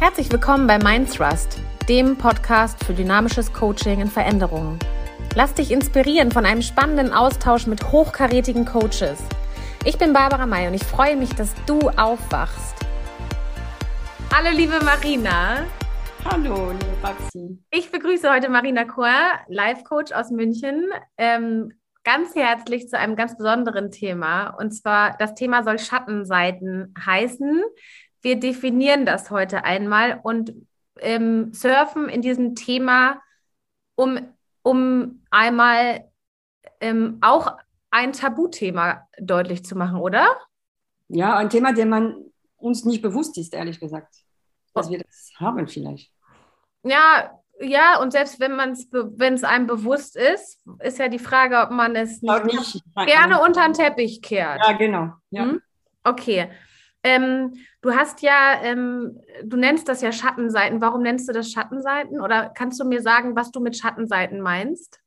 Herzlich 0.00 0.30
willkommen 0.30 0.68
bei 0.68 0.78
Mindthrust, 0.78 1.58
dem 1.88 2.16
Podcast 2.16 2.84
für 2.84 2.94
dynamisches 2.94 3.52
Coaching 3.52 4.00
in 4.00 4.06
Veränderungen. 4.06 4.78
Lass 5.34 5.54
dich 5.54 5.72
inspirieren 5.72 6.30
von 6.30 6.46
einem 6.46 6.62
spannenden 6.62 7.12
Austausch 7.12 7.66
mit 7.66 7.90
hochkarätigen 7.90 8.64
Coaches. 8.64 9.20
Ich 9.84 9.98
bin 9.98 10.12
Barbara 10.12 10.46
May 10.46 10.68
und 10.68 10.74
ich 10.74 10.84
freue 10.84 11.16
mich, 11.16 11.30
dass 11.34 11.52
du 11.66 11.80
aufwachst. 11.96 12.76
Hallo 14.32 14.56
liebe 14.56 14.78
Marina. 14.84 15.64
Hallo, 16.24 16.70
liebe 16.70 16.96
Baxi. 17.02 17.58
Ich 17.72 17.90
begrüße 17.90 18.32
heute 18.32 18.50
Marina 18.50 18.84
Chor, 18.84 19.10
Life-Coach 19.48 20.12
aus 20.12 20.30
München. 20.30 20.90
Ähm, 21.16 21.72
ganz 22.04 22.36
herzlich 22.36 22.88
zu 22.88 22.96
einem 22.96 23.16
ganz 23.16 23.36
besonderen 23.36 23.90
Thema. 23.90 24.50
Und 24.50 24.70
zwar, 24.70 25.16
das 25.18 25.34
Thema 25.34 25.64
soll 25.64 25.80
Schattenseiten 25.80 26.94
heißen. 27.04 27.64
Wir 28.20 28.38
definieren 28.38 29.06
das 29.06 29.30
heute 29.30 29.64
einmal 29.64 30.20
und 30.22 30.52
ähm, 31.00 31.52
surfen 31.52 32.08
in 32.08 32.22
diesem 32.22 32.54
Thema, 32.54 33.20
um, 33.94 34.18
um 34.62 35.22
einmal 35.30 36.10
ähm, 36.80 37.18
auch 37.20 37.56
ein 37.90 38.12
Tabuthema 38.12 39.06
deutlich 39.20 39.64
zu 39.64 39.76
machen, 39.76 40.00
oder? 40.00 40.26
Ja, 41.08 41.36
ein 41.36 41.50
Thema, 41.50 41.72
dem 41.72 41.88
man 41.88 42.24
uns 42.56 42.84
nicht 42.84 43.02
bewusst 43.02 43.38
ist, 43.38 43.54
ehrlich 43.54 43.80
gesagt, 43.80 44.14
dass 44.74 44.90
wir 44.90 44.98
das 44.98 45.30
haben 45.38 45.66
vielleicht. 45.68 46.12
Ja, 46.82 47.38
ja, 47.60 48.00
und 48.00 48.12
selbst 48.12 48.38
wenn 48.40 48.54
man 48.54 48.72
es, 48.72 48.88
wenn 48.92 49.34
es 49.34 49.42
einem 49.42 49.66
bewusst 49.66 50.16
ist, 50.16 50.60
ist 50.80 50.98
ja 50.98 51.08
die 51.08 51.18
Frage, 51.18 51.58
ob 51.60 51.70
man 51.70 51.96
es 51.96 52.22
nicht, 52.22 52.44
nicht 52.44 52.84
gerne 52.96 53.40
unter 53.40 53.64
den 53.64 53.72
Teppich 53.72 54.22
kehrt. 54.22 54.60
Ja, 54.64 54.72
genau. 54.76 55.12
Ja. 55.30 55.42
Hm? 55.44 55.62
Okay. 56.04 56.50
Ähm, 57.04 57.54
du 57.80 57.92
hast 57.92 58.22
ja, 58.22 58.60
ähm, 58.62 59.20
du 59.44 59.56
nennst 59.56 59.88
das 59.88 60.00
ja 60.00 60.12
Schattenseiten. 60.12 60.80
Warum 60.80 61.02
nennst 61.02 61.28
du 61.28 61.32
das 61.32 61.50
Schattenseiten? 61.50 62.20
Oder 62.20 62.50
kannst 62.50 62.80
du 62.80 62.84
mir 62.84 63.02
sagen, 63.02 63.36
was 63.36 63.50
du 63.50 63.60
mit 63.60 63.76
Schattenseiten 63.76 64.40
meinst? 64.40 65.00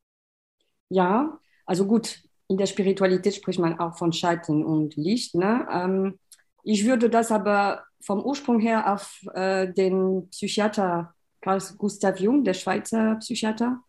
Ja, 0.89 1.39
also 1.65 1.85
gut, 1.85 2.21
in 2.47 2.57
der 2.57 2.65
Spiritualität 2.65 3.35
spricht 3.35 3.59
man 3.59 3.79
auch 3.79 3.97
von 3.97 4.13
Schatten 4.13 4.65
und 4.65 4.95
Licht. 4.95 5.35
Ne? 5.35 5.67
Ähm, 5.71 6.19
ich 6.63 6.85
würde 6.85 7.09
das 7.09 7.31
aber 7.31 7.83
vom 8.01 8.23
Ursprung 8.23 8.59
her 8.59 8.91
auf 8.93 9.21
äh, 9.33 9.71
den 9.71 10.27
Psychiater 10.29 11.13
Carl 11.41 11.61
Gustav 11.77 12.19
Jung, 12.19 12.43
der 12.43 12.53
Schweizer 12.53 13.15
Psychiater, 13.15 13.79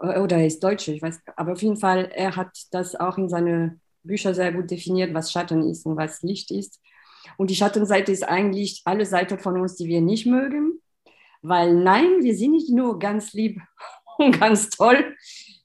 äh, 0.00 0.18
oder 0.18 0.38
er 0.38 0.46
ist 0.46 0.62
Deutscher, 0.62 0.92
ich 0.92 1.02
weiß, 1.02 1.20
aber 1.36 1.52
auf 1.52 1.62
jeden 1.62 1.76
Fall, 1.76 2.10
er 2.14 2.36
hat 2.36 2.50
das 2.72 2.94
auch 2.96 3.16
in 3.16 3.28
seine 3.28 3.78
Bücher 4.02 4.34
sehr 4.34 4.52
gut 4.52 4.70
definiert, 4.70 5.14
was 5.14 5.30
Schatten 5.30 5.68
ist 5.68 5.86
und 5.86 5.96
was 5.96 6.22
Licht 6.22 6.50
ist. 6.50 6.80
Und 7.36 7.50
die 7.50 7.56
Schattenseite 7.56 8.12
ist 8.12 8.28
eigentlich 8.28 8.82
alle 8.84 9.06
Seiten 9.06 9.38
von 9.38 9.60
uns, 9.60 9.76
die 9.76 9.86
wir 9.86 10.00
nicht 10.00 10.26
mögen, 10.26 10.80
weil 11.42 11.74
nein, 11.74 12.22
wir 12.22 12.34
sind 12.34 12.52
nicht 12.52 12.70
nur 12.70 12.98
ganz 12.98 13.32
lieb 13.32 13.60
und 14.18 14.38
ganz 14.38 14.70
toll, 14.70 15.16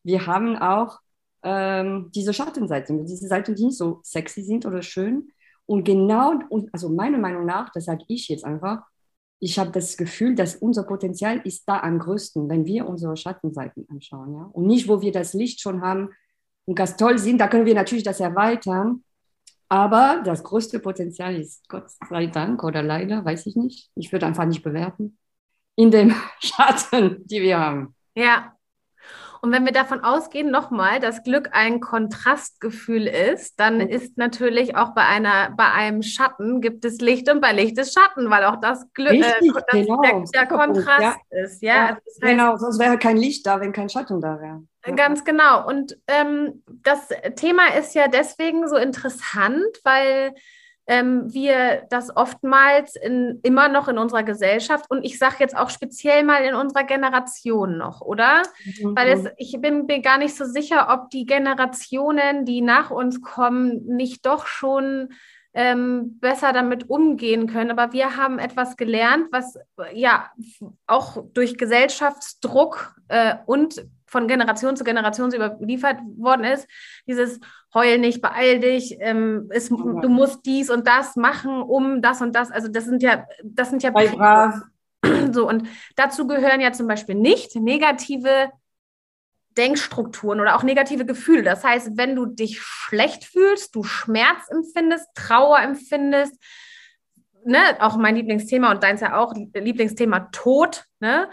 wir 0.04 0.26
haben 0.28 0.58
auch 0.58 1.00
ähm, 1.44 2.10
diese 2.14 2.34
Schattenseiten, 2.34 3.06
diese 3.06 3.28
Seiten, 3.28 3.56
die 3.56 3.66
nicht 3.66 3.78
so 3.78 4.00
sexy 4.04 4.42
sind 4.42 4.66
oder 4.66 4.82
schön. 4.82 5.30
Und 5.66 5.84
genau, 5.84 6.40
also 6.72 6.90
meiner 6.90 7.18
Meinung 7.18 7.46
nach, 7.46 7.72
das 7.72 7.86
sage 7.86 8.04
ich 8.08 8.28
jetzt 8.28 8.46
einfach, 8.46 8.84
ich 9.40 9.60
habe 9.60 9.72
das 9.72 9.98
Gefühl, 9.98 10.36
dass 10.36 10.56
unser 10.56 10.84
Potenzial 10.84 11.42
ist 11.44 11.68
da 11.68 11.80
am 11.82 12.00
größten, 12.00 12.50
wenn 12.50 12.66
wir 12.66 12.88
unsere 12.88 13.18
Schattenseiten 13.18 13.86
anschauen. 13.90 14.34
Ja? 14.34 14.50
Und 14.54 14.66
nicht, 14.66 14.88
wo 14.88 15.02
wir 15.02 15.12
das 15.12 15.34
Licht 15.34 15.62
schon 15.62 15.82
haben 15.82 16.10
und 16.66 16.76
ganz 16.76 16.98
toll 16.98 17.18
sind, 17.20 17.40
da 17.40 17.48
können 17.48 17.66
wir 17.66 17.76
natürlich 17.76 18.04
das 18.04 18.20
erweitern. 18.20 19.04
Aber 19.70 20.22
das 20.24 20.44
größte 20.44 20.80
Potenzial 20.80 21.36
ist, 21.36 21.68
Gott 21.70 21.90
sei 22.10 22.28
Dank 22.28 22.64
oder 22.64 22.84
leider, 22.84 23.26
weiß 23.26 23.46
ich 23.48 23.56
nicht, 23.56 23.90
ich 23.96 24.12
würde 24.12 24.26
einfach 24.26 24.46
nicht 24.46 24.64
bewerten, 24.64 25.18
in 25.76 25.92
dem 25.92 26.16
Schatten, 26.40 27.26
die 27.26 27.42
wir 27.42 27.60
haben. 27.60 27.96
Ja, 28.16 28.56
und 29.46 29.52
wenn 29.52 29.64
wir 29.64 29.74
davon 29.74 30.04
ausgehen, 30.04 30.50
nochmal, 30.50 31.00
dass 31.00 31.22
Glück 31.22 31.50
ein 31.52 31.80
Kontrastgefühl 31.80 33.06
ist, 33.06 33.60
dann 33.60 33.76
mhm. 33.76 33.90
ist 33.90 34.18
natürlich 34.18 34.76
auch 34.76 34.96
bei 34.96 35.04
einer, 35.04 35.52
bei 35.56 35.72
einem 35.72 36.02
Schatten 36.02 36.62
gibt 36.62 36.84
es 36.84 36.98
Licht 37.00 37.30
und 37.30 37.42
bei 37.42 37.54
Licht 37.54 37.78
ist 37.78 37.94
Schatten, 37.94 38.32
weil 38.32 38.44
auch 38.46 38.60
das 38.60 38.92
Glück, 38.94 39.14
äh, 39.14 39.22
das 39.22 39.64
genau, 39.72 40.02
der, 40.02 40.24
der 40.34 40.48
Kontrast 40.48 41.00
ja. 41.00 41.16
ist. 41.44 41.62
Ja, 41.62 41.76
ja 41.76 41.86
also 41.90 42.02
das 42.06 42.14
heißt, 42.16 42.32
genau, 42.32 42.58
sonst 42.58 42.80
wäre 42.80 42.98
kein 42.98 43.18
Licht 43.18 43.46
da, 43.46 43.60
wenn 43.60 43.72
kein 43.72 43.88
Schatten 43.88 44.20
da 44.20 44.40
wäre. 44.42 44.64
Ganz 44.96 45.24
genau. 45.24 45.68
Und 45.68 45.98
ähm, 46.08 46.64
das 46.84 47.10
Thema 47.36 47.76
ist 47.78 47.96
ja 47.96 48.08
deswegen 48.08 48.68
so 48.68 48.76
interessant, 48.76 49.66
weil 49.84 50.34
ähm, 50.88 51.34
wir 51.34 51.88
das 51.90 52.16
oftmals 52.16 52.96
in, 52.96 53.40
immer 53.44 53.68
noch 53.68 53.88
in 53.88 53.98
unserer 53.98 54.24
Gesellschaft 54.24 54.86
und 54.90 55.04
ich 55.04 55.18
sage 55.18 55.38
jetzt 55.40 55.58
auch 55.58 55.70
speziell 55.70 56.24
mal 56.24 56.44
in 56.44 56.54
unserer 56.54 56.84
Generation 56.84 57.78
noch, 57.78 58.02
oder? 58.02 58.44
Mhm. 58.64 58.96
Weil 58.96 59.08
es, 59.10 59.26
ich 59.38 59.60
bin 59.60 59.86
mir 59.88 60.02
gar 60.02 60.18
nicht 60.18 60.36
so 60.36 60.46
sicher, 60.46 60.88
ob 60.92 61.10
die 61.10 61.26
Generationen, 61.26 62.46
die 62.46 62.62
nach 62.62 62.92
uns 62.92 63.22
kommen, 63.22 63.86
nicht 63.88 64.26
doch 64.26 64.46
schon 64.46 65.10
ähm, 65.56 66.20
besser 66.20 66.54
damit 66.54 66.90
umgehen 66.90 67.48
können. 67.48 67.72
Aber 67.72 67.94
wir 67.94 68.18
haben 68.18 68.38
etwas 68.40 68.78
gelernt, 68.78 69.28
was 69.32 69.58
ja 69.94 70.30
auch 70.86 71.24
durch 71.34 71.58
Gesellschaftsdruck 71.58 72.96
äh, 73.08 73.36
und 73.46 73.86
von 74.16 74.30
Generation 74.30 74.78
zu 74.78 74.86
Generation 74.86 75.34
überliefert 75.34 76.00
worden 76.16 76.46
ist. 76.46 76.70
Dieses 77.06 77.42
Heul 77.74 77.98
nicht, 77.98 78.22
beeil 78.22 78.62
dich, 78.62 78.96
ähm, 79.02 79.50
ist, 79.52 79.70
du 79.72 80.08
musst 80.08 80.46
dies 80.46 80.70
und 80.70 80.88
das 80.88 81.18
machen, 81.18 81.62
um 81.62 82.02
das 82.02 82.22
und 82.22 82.34
das. 82.34 82.50
Also 82.50 82.70
das 82.70 82.86
sind 82.86 83.04
ja, 83.04 83.26
das 83.44 83.72
sind 83.72 83.84
ja 83.84 83.92
brav. 83.92 84.62
so 85.34 85.50
und 85.50 85.68
dazu 85.98 86.28
gehören 86.28 86.62
ja 86.62 86.72
zum 86.72 86.88
Beispiel 86.88 87.16
nicht 87.16 87.58
negative 87.58 88.52
Denkstrukturen 89.58 90.40
oder 90.40 90.56
auch 90.56 90.64
negative 90.64 91.06
Gefühle. 91.06 91.44
Das 91.44 91.66
heißt, 91.66 91.98
wenn 91.98 92.16
du 92.16 92.26
dich 92.26 92.62
schlecht 92.62 93.26
fühlst, 93.26 93.76
du 93.76 93.84
Schmerz 93.84 94.50
empfindest, 94.50 95.10
Trauer 95.14 95.60
empfindest, 95.60 96.42
ne, 97.44 97.60
auch 97.80 97.98
mein 97.98 98.16
Lieblingsthema 98.16 98.72
und 98.72 98.82
deins 98.82 99.02
ja 99.02 99.18
auch 99.18 99.34
Lieblingsthema 99.54 100.30
Tod, 100.32 100.86
ne, 101.02 101.30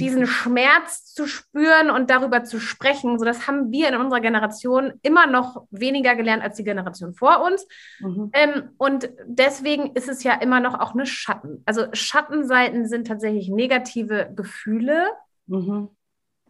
diesen 0.00 0.26
Schmerz 0.26 1.04
zu 1.12 1.26
spüren 1.26 1.90
und 1.90 2.10
darüber 2.10 2.44
zu 2.44 2.58
sprechen. 2.58 3.18
So, 3.18 3.24
das 3.24 3.46
haben 3.46 3.70
wir 3.70 3.88
in 3.88 3.96
unserer 3.96 4.20
Generation 4.20 4.94
immer 5.02 5.26
noch 5.26 5.66
weniger 5.70 6.16
gelernt 6.16 6.42
als 6.42 6.56
die 6.56 6.64
Generation 6.64 7.14
vor 7.14 7.44
uns. 7.44 7.66
Mhm. 8.00 8.30
Ähm, 8.32 8.70
und 8.78 9.10
deswegen 9.26 9.94
ist 9.94 10.08
es 10.08 10.22
ja 10.24 10.34
immer 10.34 10.60
noch 10.60 10.78
auch 10.78 10.94
eine 10.94 11.06
Schatten. 11.06 11.62
Also 11.66 11.86
Schattenseiten 11.92 12.86
sind 12.86 13.06
tatsächlich 13.06 13.48
negative 13.48 14.32
Gefühle, 14.34 15.06
mhm. 15.46 15.90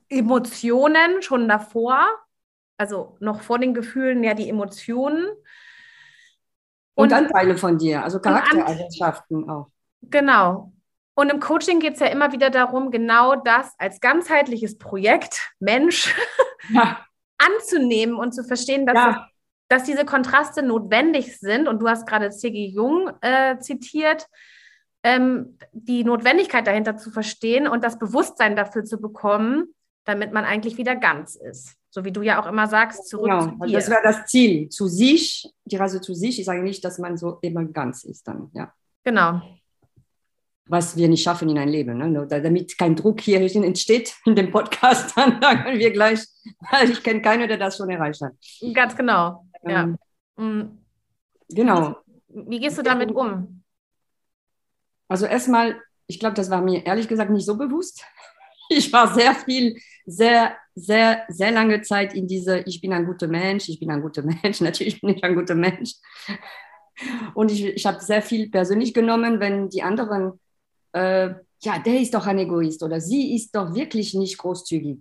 Emotionen 0.09 1.23
schon 1.23 1.49
davor, 1.49 2.07
also 2.77 3.17
noch 3.21 3.43
vor 3.43 3.59
den 3.59 3.75
Gefühlen 3.75 4.25
ja 4.25 4.35
die 4.35 4.49
Emotionen. 4.49 5.27
Und, 6.95 7.13
und 7.13 7.13
Anteile 7.13 7.57
von 7.57 7.79
dir, 7.79 8.03
also 8.03 8.21
Charaktereigenschaften 8.21 9.49
auch. 9.49 9.71
Genau. 10.03 10.73
Und 11.21 11.29
im 11.29 11.39
Coaching 11.39 11.81
geht 11.81 11.95
es 11.95 12.01
ja 12.01 12.07
immer 12.07 12.33
wieder 12.33 12.49
darum, 12.49 12.91
genau 12.91 13.37
das 13.37 13.75
als 13.77 14.01
ganzheitliches 14.01 14.79
Projekt 14.79 15.53
Mensch 15.59 16.15
ja. 16.71 17.05
anzunehmen 17.37 18.15
und 18.15 18.33
zu 18.33 18.43
verstehen, 18.43 18.87
dass, 18.87 18.95
ja. 18.95 19.29
dass 19.69 19.85
diese 19.85 20.07
Kontraste 20.07 20.63
notwendig 20.63 21.39
sind. 21.39 21.69
Und 21.69 21.81
du 21.83 21.89
hast 21.89 22.07
gerade 22.07 22.31
C.G. 22.31 22.69
Jung 22.69 23.11
äh, 23.21 23.59
zitiert, 23.59 24.29
ähm, 25.03 25.59
die 25.73 26.05
Notwendigkeit 26.05 26.67
dahinter 26.67 26.97
zu 26.97 27.11
verstehen 27.11 27.69
und 27.69 27.85
das 27.85 27.99
Bewusstsein 27.99 28.57
dafür 28.57 28.85
zu 28.85 28.99
bekommen, 28.99 29.75
damit 30.07 30.33
man 30.33 30.47
eigentlich 30.47 30.79
wieder 30.79 30.97
ganz 30.97 31.35
ist. 31.35 31.75
So 31.91 32.03
wie 32.07 32.13
du 32.13 32.23
ja 32.23 32.43
auch 32.43 32.47
immer 32.47 32.67
sagst, 32.67 33.11
zurück 33.11 33.27
genau, 33.27 33.47
zu 33.47 33.67
dir. 33.67 33.77
Das 33.77 33.91
wäre 33.91 34.03
das 34.03 34.25
Ziel, 34.25 34.71
zu 34.71 34.87
sich, 34.87 35.53
die 35.67 35.77
Reise 35.77 36.01
zu 36.01 36.15
sich. 36.15 36.41
Ich 36.41 36.47
sage 36.47 36.63
nicht, 36.63 36.83
dass 36.83 36.99
man 36.99 37.19
so 37.19 37.37
immer 37.43 37.67
ganz 37.67 38.05
ist 38.05 38.27
dann, 38.27 38.49
ja. 38.55 38.73
Genau 39.05 39.43
was 40.71 40.97
wir 40.97 41.09
nicht 41.09 41.25
schaffen 41.25 41.49
in 41.49 41.59
ein 41.59 41.69
Leben. 41.69 41.99
Ne? 41.99 42.27
Damit 42.29 42.79
kein 42.79 42.95
Druck 42.95 43.21
hier 43.21 43.41
entsteht 43.41 44.15
in 44.25 44.37
dem 44.37 44.51
Podcast, 44.51 45.13
dann 45.17 45.41
sagen 45.41 45.79
wir 45.79 45.91
gleich, 45.91 46.21
weil 46.71 46.91
ich 46.91 47.03
kenne 47.03 47.21
keinen, 47.21 47.49
der 47.49 47.59
das 47.59 47.77
schon 47.77 47.91
erreicht 47.91 48.23
hat. 48.23 48.33
Ganz 48.73 48.97
genau. 48.97 49.45
Ähm, 49.65 49.99
mhm. 50.37 50.79
Genau. 51.49 51.97
Wie 52.29 52.61
gehst 52.61 52.79
du 52.79 52.83
damit 52.83 53.11
um? 53.11 53.63
Also 55.09 55.27
erstmal, 55.27 55.81
ich 56.07 56.21
glaube, 56.21 56.35
das 56.35 56.49
war 56.51 56.63
mir 56.63 56.87
ehrlich 56.87 57.09
gesagt 57.09 57.31
nicht 57.31 57.47
so 57.47 57.57
bewusst. 57.57 58.05
Ich 58.73 58.93
war 58.93 59.13
sehr 59.13 59.35
viel, 59.35 59.77
sehr, 60.07 60.55
sehr, 60.77 61.25
sehr 61.27 61.51
lange 61.51 61.83
Zeit 61.83 62.15
in 62.15 62.29
diese, 62.29 62.61
ich 62.61 62.81
bin 62.81 62.93
ein 62.93 63.05
guter 63.05 63.27
Mensch, 63.27 63.69
ich 63.69 63.81
bin 63.81 63.91
ein 63.91 64.01
guter 64.01 64.23
Mensch, 64.23 64.61
natürlich 64.61 65.01
bin 65.01 65.17
ich 65.17 65.25
ein 65.25 65.35
guter 65.35 65.57
Mensch. 65.57 65.95
Und 67.35 67.51
ich, 67.51 67.65
ich 67.65 67.85
habe 67.85 67.99
sehr 67.99 68.23
viel 68.23 68.49
persönlich 68.49 68.95
genommen, 68.95 69.41
wenn 69.41 69.71
die 69.71 69.83
anderen 69.83 70.39
äh, 70.93 71.35
ja, 71.63 71.79
der 71.79 72.01
ist 72.01 72.15
doch 72.15 72.27
ein 72.27 72.39
Egoist 72.39 72.83
oder 72.83 73.01
sie 73.01 73.35
ist 73.35 73.55
doch 73.55 73.75
wirklich 73.75 74.15
nicht 74.15 74.39
großzügig. 74.39 74.99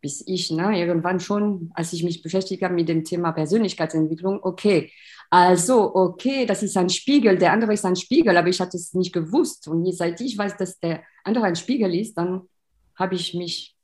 bis 0.00 0.22
ich 0.26 0.50
ne, 0.50 0.78
irgendwann 0.78 1.20
schon, 1.20 1.70
als 1.74 1.92
ich 1.92 2.02
mich 2.02 2.22
beschäftigt 2.22 2.62
habe 2.62 2.74
mit 2.74 2.88
dem 2.88 3.04
Thema 3.04 3.32
Persönlichkeitsentwicklung, 3.32 4.40
okay, 4.42 4.90
also, 5.30 5.94
okay, 5.94 6.44
das 6.44 6.62
ist 6.62 6.76
ein 6.76 6.88
Spiegel, 6.88 7.38
der 7.38 7.52
andere 7.52 7.72
ist 7.74 7.84
ein 7.84 7.94
Spiegel, 7.96 8.36
aber 8.36 8.48
ich 8.48 8.60
hatte 8.60 8.76
es 8.76 8.94
nicht 8.94 9.12
gewusst. 9.12 9.68
Und 9.68 9.90
seit 9.94 10.20
ich 10.20 10.36
weiß, 10.36 10.56
dass 10.56 10.78
der 10.80 11.02
andere 11.22 11.44
ein 11.44 11.56
Spiegel 11.56 11.94
ist, 11.94 12.14
dann 12.14 12.48
habe 12.96 13.14
ich 13.14 13.34
mich 13.34 13.76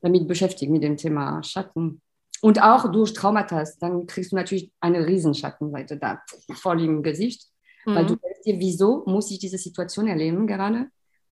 damit 0.00 0.26
beschäftigt, 0.26 0.70
mit 0.70 0.82
dem 0.82 0.96
Thema 0.96 1.42
Schatten. 1.44 2.00
Und 2.40 2.60
auch 2.60 2.90
durch 2.90 3.12
Traumata, 3.12 3.62
dann 3.80 4.06
kriegst 4.06 4.32
du 4.32 4.36
natürlich 4.36 4.72
eine 4.80 5.06
Riesenschattenseite 5.06 5.96
da 5.98 6.22
voll 6.54 6.82
im 6.82 7.02
Gesicht, 7.02 7.49
mhm. 7.86 7.94
weil 7.94 8.06
du 8.06 8.14
mhm. 8.14 8.20
denkst 8.20 8.42
dir, 8.44 8.58
wieso 8.58 9.04
muss 9.06 9.30
ich 9.30 9.38
diese 9.38 9.58
Situation 9.58 10.06
erleben 10.06 10.46
gerade? 10.46 10.88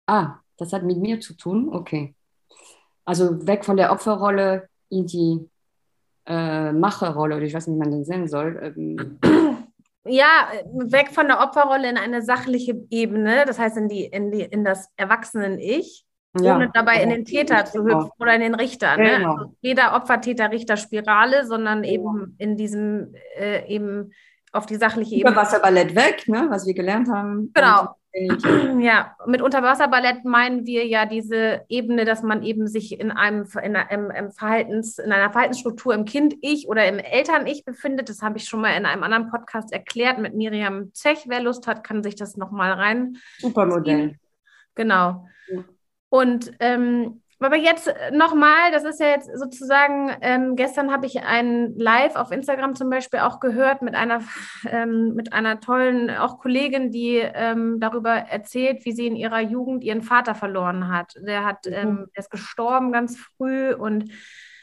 Ah, 0.07 0.37
das 0.57 0.73
hat 0.73 0.85
mit 0.85 0.99
mir 0.99 1.21
zu 1.21 1.35
tun, 1.35 1.69
okay. 1.73 2.15
Also 3.05 3.47
weg 3.47 3.65
von 3.65 3.77
der 3.77 3.93
Opferrolle 3.93 4.69
in 4.89 5.07
die 5.07 5.49
äh, 6.27 6.73
Macherrolle, 6.73 7.37
oder 7.37 7.45
ich 7.45 7.55
weiß 7.55 7.67
nicht, 7.67 7.77
wie 7.77 7.81
man 7.81 7.91
den 7.91 8.05
sehen 8.05 8.29
soll. 8.29 8.75
Ähm. 8.77 9.19
Ja, 10.09 10.49
weg 10.73 11.09
von 11.13 11.27
der 11.27 11.41
Opferrolle 11.41 11.89
in 11.89 11.97
eine 11.97 12.23
sachliche 12.23 12.81
Ebene, 12.91 13.45
das 13.47 13.59
heißt 13.59 13.77
in, 13.77 13.89
die, 13.89 14.05
in, 14.05 14.31
die, 14.31 14.43
in 14.43 14.65
das 14.65 14.89
Erwachsenen-Ich, 14.97 16.05
ja. 16.41 16.55
ohne 16.55 16.71
dabei 16.73 17.03
in 17.03 17.11
den 17.11 17.25
Täter 17.25 17.65
zu 17.65 17.83
genau. 17.83 18.05
hüpfen 18.05 18.13
oder 18.21 18.35
in 18.35 18.41
den 18.41 18.55
Richter. 18.55 18.97
Ne? 18.97 19.17
Genau. 19.17 19.33
Also 19.33 19.57
weder 19.63 19.95
Opfer-Täter-Richter-Spirale, 19.95 21.47
sondern 21.47 21.85
eben 21.85 22.37
in 22.39 22.57
diesem, 22.57 23.15
äh, 23.37 23.67
eben 23.67 24.13
auf 24.57 24.67
die 24.67 24.77
sachliche 24.77 25.15
Ebene. 25.17 25.37
Wasserballett 25.37 25.95
weg, 25.95 26.29
ne? 26.29 26.47
was 26.49 26.67
wir 26.67 26.75
gelernt 26.75 27.09
haben. 27.09 27.53
Genau. 27.55 27.95
Ja, 28.81 29.15
mit 29.27 29.43
Unterwasserballett 29.43 30.25
meinen 30.25 30.65
wir 30.65 30.87
ja 30.87 31.05
diese 31.05 31.67
Ebene, 31.69 32.07
dass 32.07 32.23
man 32.23 32.43
eben 32.43 32.67
sich 32.67 32.99
in 32.99 33.11
einem 33.11 33.47
in, 33.63 33.77
einem, 33.77 34.11
im 34.11 34.31
Verhaltens, 34.33 34.99
in 34.99 35.13
einer 35.13 35.31
Verhaltensstruktur 35.31 35.93
im 35.93 36.07
Kind-Ich 36.07 36.67
oder 36.67 36.89
im 36.89 36.99
Eltern-Ich 36.99 37.67
befindet. 37.67 38.09
Das 38.09 38.23
habe 38.23 38.39
ich 38.39 38.49
schon 38.49 38.63
mal 38.63 38.75
in 38.75 38.87
einem 38.87 39.03
anderen 39.03 39.31
Podcast 39.31 39.71
erklärt 39.71 40.19
mit 40.19 40.35
Miriam 40.35 40.95
Zech. 40.95 41.27
Wer 41.27 41.43
Lust 41.43 41.67
hat, 41.67 41.85
kann 41.85 42.03
sich 42.03 42.17
das 42.17 42.39
nochmal 42.39 42.73
rein. 42.73 43.19
Super 43.39 43.67
Modell. 43.67 44.17
Genau. 44.75 45.27
Und 46.09 46.53
ähm, 46.61 47.21
aber 47.39 47.57
jetzt 47.57 47.93
nochmal, 48.13 48.71
das 48.73 48.85
ist 48.85 48.99
ja 48.99 49.09
jetzt 49.09 49.31
sozusagen, 49.37 50.11
ähm, 50.23 50.57
gestern 50.57 50.91
habe 50.91 51.07
ich 51.07 51.23
ein 51.23 51.75
Live 51.77 52.17
auf 52.17 52.31
Instagram 52.31 52.75
zum 52.75 52.89
Beispiel 52.89 53.21
auch 53.21 53.41
gehört 53.41 53.83
mit 53.83 53.95
einer, 53.95 54.23
ähm, 54.71 55.15
mit 55.15 55.33
einer 55.33 55.61
tollen 55.61 56.11
auch 56.11 56.39
Kollegin, 56.39 56.91
die 56.91 57.17
ähm, 57.19 57.79
darüber 57.79 58.13
erzählt, 58.13 58.85
wie 58.85 58.93
sie 58.93 59.07
in 59.07 59.17
ihrer 59.17 59.41
Jugend 59.41 59.85
ihren 59.85 60.03
Vater 60.03 60.35
verloren 60.35 60.89
hat. 60.89 61.15
Der 61.21 61.45
hat, 61.45 61.67
mhm. 61.67 61.73
Ähm, 61.73 62.07
der 62.17 62.21
ist 62.21 62.31
gestorben 62.31 62.93
ganz 62.93 63.19
früh 63.19 63.75
und 63.75 64.11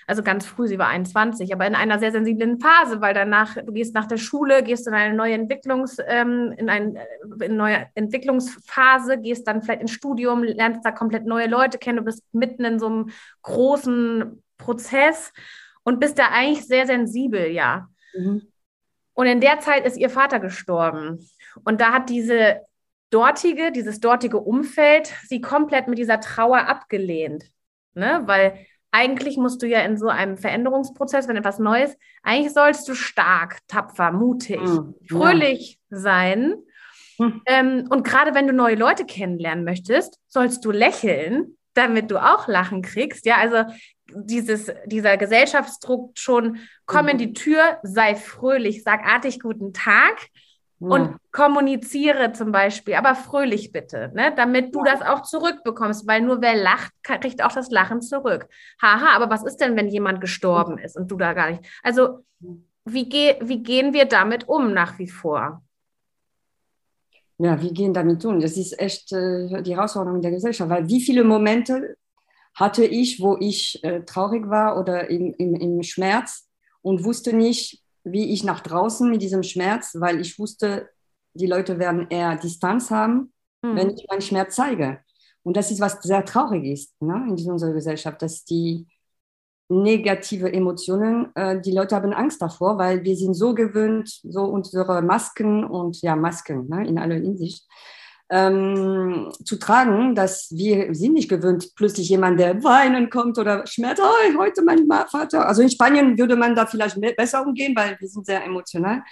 also 0.08 0.24
ganz 0.24 0.46
früh, 0.46 0.68
sie 0.68 0.80
war 0.80 0.88
21, 0.88 1.54
aber 1.54 1.66
in 1.66 1.76
einer 1.76 2.00
sehr 2.00 2.12
sensiblen 2.12 2.60
Phase, 2.60 3.02
weil 3.02 3.14
danach, 3.14 3.56
du 3.56 3.72
gehst 3.72 3.94
nach 3.94 4.06
der 4.06 4.18
Schule, 4.18 4.64
gehst 4.64 4.88
in 4.88 4.94
eine 4.94 5.16
neue 5.16 5.34
Entwicklungs, 5.34 5.98
ähm, 6.08 6.54
in, 6.58 6.70
ein, 6.70 6.96
äh, 6.96 7.06
in 7.36 7.42
eine 7.44 7.54
neue 7.54 7.88
Entwicklungsphase, 7.96 9.20
gehst 9.20 9.48
dann 9.48 9.62
vielleicht 9.62 9.82
ins 9.82 9.92
Studium, 9.92 10.44
lernst 10.44 10.82
da 10.84 10.92
komplett 10.92 11.26
neue 11.26 11.48
Leute 11.48 11.78
kennen, 11.78 11.98
du 11.98 12.04
bist 12.04 12.24
mitten 12.34 12.66
in 12.66 12.80
so 12.80 12.88
einem 12.88 13.10
großen 13.42 14.44
Prozess 14.58 15.32
und 15.84 16.00
bist 16.00 16.20
da 16.20 16.30
eigentlich 16.32 16.66
sehr 16.66 16.86
sensibel, 16.86 17.48
ja. 17.48 17.88
Mhm. 18.14 18.44
Und 19.14 19.28
in 19.28 19.42
der 19.42 19.60
Zeit 19.60 19.86
ist 19.86 19.98
ihr 19.98 20.10
Vater 20.10 20.40
gestorben. 20.40 21.30
Und 21.64 21.82
da 21.82 21.94
hat 21.94 22.10
diese 22.10 22.62
dortige, 23.12 23.72
dieses 23.72 24.00
dortige 24.00 24.40
Umfeld 24.40 25.14
sie 25.28 25.40
komplett 25.40 25.88
mit 25.88 26.00
dieser 26.00 26.20
Trauer 26.20 26.68
abgelehnt. 26.68 27.46
Ne? 27.94 28.24
Weil 28.26 28.66
eigentlich 28.94 29.38
musst 29.38 29.62
du 29.64 29.68
ja 29.68 29.80
in 29.82 29.98
so 29.98 30.08
einem 30.08 30.38
Veränderungsprozess, 30.38 31.28
wenn 31.28 31.36
etwas 31.36 31.58
Neues, 31.58 31.98
eigentlich 32.22 32.54
sollst 32.54 32.88
du 32.88 32.94
stark, 32.94 33.58
tapfer, 33.68 34.12
mutig, 34.12 34.62
mhm, 34.62 34.94
fröhlich 35.10 35.80
ja. 35.90 35.98
sein. 35.98 36.54
Mhm. 37.18 37.42
Ähm, 37.48 37.88
und 37.90 38.04
gerade 38.04 38.36
wenn 38.36 38.46
du 38.46 38.54
neue 38.54 38.76
Leute 38.76 39.06
kennenlernen 39.06 39.66
möchtest, 39.66 40.20
sollst 40.28 40.64
du 40.64 40.70
lächeln, 40.70 41.58
damit 41.74 42.12
du 42.12 42.24
auch 42.24 42.48
Lachen 42.48 42.84
kriegst. 42.84 43.26
Ja, 43.26 43.38
also 43.38 43.64
dieses, 44.14 44.72
dieser 44.86 45.18
Gesellschaftsdruck 45.18 46.12
schon, 46.16 46.60
komm 46.86 47.06
mhm. 47.06 47.10
in 47.10 47.18
die 47.18 47.34
Tür, 47.34 47.80
sei 47.82 48.16
fröhlich, 48.16 48.84
sag 48.84 49.04
artig 49.08 49.40
guten 49.40 49.74
Tag. 49.74 50.28
Und 50.90 51.18
kommuniziere 51.32 52.34
zum 52.34 52.52
Beispiel, 52.52 52.96
aber 52.96 53.16
fröhlich 53.16 53.72
bitte, 53.72 54.12
ne? 54.14 54.34
damit 54.36 54.76
du 54.76 54.84
das 54.84 55.02
auch 55.02 55.22
zurückbekommst, 55.22 56.06
weil 56.08 56.22
nur 56.22 56.42
wer 56.42 56.56
lacht, 56.56 56.92
kriegt 57.04 57.42
auch 57.42 57.54
das 57.54 57.72
Lachen 57.72 58.02
zurück. 58.02 58.48
Haha, 58.82 59.16
aber 59.16 59.30
was 59.30 59.44
ist 59.44 59.58
denn, 59.58 59.78
wenn 59.78 59.88
jemand 59.88 60.20
gestorben 60.20 60.78
ist 60.78 60.98
und 60.98 61.10
du 61.10 61.16
da 61.16 61.34
gar 61.34 61.52
nicht? 61.52 61.64
Also, 61.84 62.26
wie, 62.86 63.08
ge 63.08 63.38
wie 63.42 63.64
gehen 63.64 63.94
wir 63.94 64.06
damit 64.06 64.50
um 64.50 64.74
nach 64.74 65.00
wie 65.00 65.08
vor? 65.08 65.64
Ja, 67.38 67.62
wie 67.62 67.74
gehen 67.74 67.94
damit 67.94 68.24
um? 68.26 68.40
Das 68.40 68.58
ist 68.58 68.78
echt 68.78 69.12
äh, 69.14 69.62
die 69.64 69.76
Herausforderung 69.76 70.22
der 70.22 70.32
Gesellschaft, 70.32 70.70
weil 70.70 70.88
wie 70.90 71.02
viele 71.02 71.24
Momente 71.24 71.96
hatte 72.56 72.86
ich, 72.86 73.22
wo 73.22 73.38
ich 73.40 73.84
äh, 73.84 74.02
traurig 74.02 74.50
war 74.50 74.78
oder 74.78 75.10
im, 75.10 75.34
im, 75.38 75.56
im 75.56 75.84
Schmerz 75.84 76.50
und 76.82 77.04
wusste 77.04 77.34
nicht, 77.34 77.83
wie 78.04 78.34
ich 78.34 78.44
nach 78.44 78.60
draußen 78.60 79.10
mit 79.10 79.22
diesem 79.22 79.44
Schmerz, 79.44 79.96
weil 80.00 80.20
ich 80.20 80.38
wusste, 80.38 80.90
die 81.34 81.48
Leute 81.48 81.80
werden 81.80 82.08
eher 82.10 82.36
Distanz 82.38 82.92
haben, 82.92 83.34
mhm. 83.62 83.76
wenn 83.76 83.90
ich 83.92 84.06
meinen 84.10 84.22
Schmerz 84.22 84.56
zeige. 84.56 85.00
Und 85.44 85.58
das 85.58 85.72
ist 85.72 85.82
was 85.82 86.02
sehr 86.02 86.24
traurig 86.24 86.66
ist 86.66 87.02
ne, 87.02 87.26
in 87.28 87.52
unserer 87.52 87.74
Gesellschaft, 87.74 88.22
dass 88.22 88.46
die 88.46 88.88
negative 89.70 90.52
Emotionen, 90.52 91.36
äh, 91.36 91.60
die 91.60 91.72
Leute 91.72 91.96
haben 91.96 92.14
Angst 92.14 92.42
davor, 92.42 92.78
weil 92.78 93.04
wir 93.04 93.16
sind 93.16 93.34
so 93.34 93.54
gewöhnt, 93.54 94.22
so 94.24 94.44
unsere 94.44 95.02
Masken 95.02 95.64
und 95.64 96.02
ja, 96.02 96.16
Masken 96.16 96.68
ne, 96.70 96.88
in 96.88 96.98
aller 96.98 97.16
Hinsicht, 97.16 97.68
ähm, 98.30 99.32
zu 99.44 99.58
tragen, 99.58 100.16
dass 100.16 100.50
wir 100.52 100.94
sind 100.96 101.14
nicht 101.14 101.30
gewöhnt, 101.30 101.72
plötzlich 101.76 102.10
jemand, 102.10 102.40
der 102.40 102.64
weinen 102.64 103.10
kommt 103.10 103.38
oder 103.38 103.66
schmerzt, 103.68 104.02
oh, 104.04 104.40
heute 104.40 104.64
mein 104.64 104.88
Vater. 105.10 105.48
Also 105.48 105.62
in 105.62 105.70
Spanien 105.70 106.18
würde 106.18 106.36
man 106.36 106.56
da 106.56 106.66
vielleicht 106.66 107.00
besser 107.16 107.46
umgehen, 107.46 107.76
weil 107.76 107.98
wir 108.00 108.08
sind 108.08 108.26
sehr 108.26 108.44
emotional. 108.44 109.04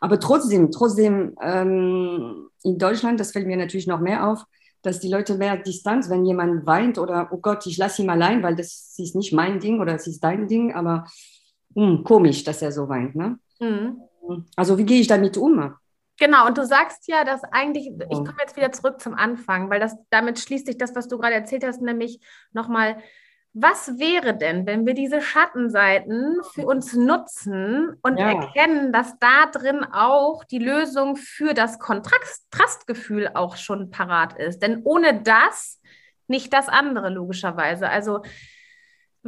Aber 0.00 0.20
trotzdem, 0.20 0.70
trotzdem 0.70 1.34
ähm, 1.40 2.48
in 2.62 2.78
Deutschland, 2.78 3.18
das 3.18 3.32
fällt 3.32 3.46
mir 3.46 3.56
natürlich 3.56 3.86
noch 3.86 4.00
mehr 4.00 4.28
auf, 4.28 4.44
dass 4.82 5.00
die 5.00 5.08
Leute 5.08 5.36
mehr 5.36 5.56
Distanz, 5.56 6.10
wenn 6.10 6.26
jemand 6.26 6.66
weint 6.66 6.98
oder, 6.98 7.28
oh 7.32 7.38
Gott, 7.38 7.66
ich 7.66 7.76
lasse 7.76 8.02
ihn 8.02 8.10
allein, 8.10 8.42
weil 8.42 8.56
das 8.56 8.94
ist 8.98 9.16
nicht 9.16 9.32
mein 9.32 9.58
Ding 9.58 9.80
oder 9.80 9.94
es 9.94 10.06
ist 10.06 10.22
dein 10.22 10.46
Ding, 10.48 10.74
aber 10.74 11.06
mh, 11.74 11.86
hm, 11.86 12.04
komisch, 12.04 12.44
dass 12.44 12.62
er 12.62 12.72
so 12.72 12.88
weint. 12.88 13.16
Ne? 13.16 13.38
Mhm. 13.58 14.02
Also 14.54 14.76
wie 14.78 14.84
gehe 14.84 15.00
ich 15.00 15.06
damit 15.06 15.36
um? 15.36 15.74
Genau, 16.18 16.46
und 16.46 16.56
du 16.56 16.64
sagst 16.64 17.08
ja, 17.08 17.24
dass 17.24 17.44
eigentlich, 17.44 17.88
ich 17.88 18.18
komme 18.18 18.36
jetzt 18.40 18.56
wieder 18.56 18.72
zurück 18.72 19.00
zum 19.00 19.14
Anfang, 19.14 19.68
weil 19.68 19.80
das 19.80 19.96
damit 20.10 20.38
schließt 20.38 20.66
sich 20.66 20.78
das, 20.78 20.94
was 20.94 21.08
du 21.08 21.18
gerade 21.18 21.34
erzählt 21.34 21.64
hast, 21.64 21.82
nämlich 21.82 22.20
nochmal, 22.52 22.96
was 23.52 23.98
wäre 23.98 24.36
denn, 24.36 24.66
wenn 24.66 24.86
wir 24.86 24.94
diese 24.94 25.20
Schattenseiten 25.20 26.38
für 26.52 26.66
uns 26.66 26.94
nutzen 26.94 27.96
und 28.02 28.18
ja. 28.18 28.32
erkennen, 28.32 28.92
dass 28.92 29.18
da 29.18 29.46
drin 29.46 29.84
auch 29.84 30.44
die 30.44 30.58
Lösung 30.58 31.16
für 31.16 31.54
das 31.54 31.78
Kontrastgefühl 31.78 33.30
auch 33.34 33.56
schon 33.56 33.90
parat 33.90 34.38
ist? 34.38 34.62
Denn 34.62 34.82
ohne 34.84 35.22
das 35.22 35.80
nicht 36.28 36.52
das 36.52 36.68
andere, 36.68 37.08
logischerweise. 37.08 37.88
Also 37.88 38.22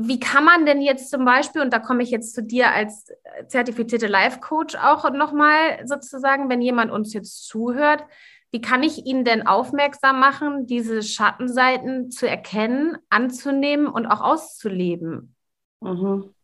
wie 0.01 0.21
kann 0.21 0.45
man 0.45 0.65
denn 0.65 0.81
jetzt 0.81 1.11
zum 1.11 1.25
Beispiel, 1.25 1.61
und 1.61 1.73
da 1.73 1.79
komme 1.79 2.03
ich 2.03 2.11
jetzt 2.11 2.35
zu 2.35 2.43
dir 2.43 2.71
als 2.73 3.11
äh, 3.11 3.47
zertifizierte 3.47 4.07
Life-Coach 4.07 4.77
auch 4.77 5.11
nochmal 5.11 5.87
sozusagen, 5.87 6.49
wenn 6.49 6.63
jemand 6.63 6.91
uns 6.91 7.13
jetzt 7.13 7.47
zuhört, 7.47 8.05
wie 8.51 8.61
kann 8.61 8.83
ich 8.83 9.05
ihn 9.05 9.25
denn 9.25 9.47
aufmerksam 9.47 10.21
machen, 10.21 10.67
diese 10.67 11.03
Schattenseiten 11.03 12.11
zu 12.11 12.29
erkennen, 12.29 12.97
anzunehmen 13.11 13.89
und 13.89 14.07
auch 14.07 14.21
auszuleben? 14.21 15.35
Mhm. 15.81 16.35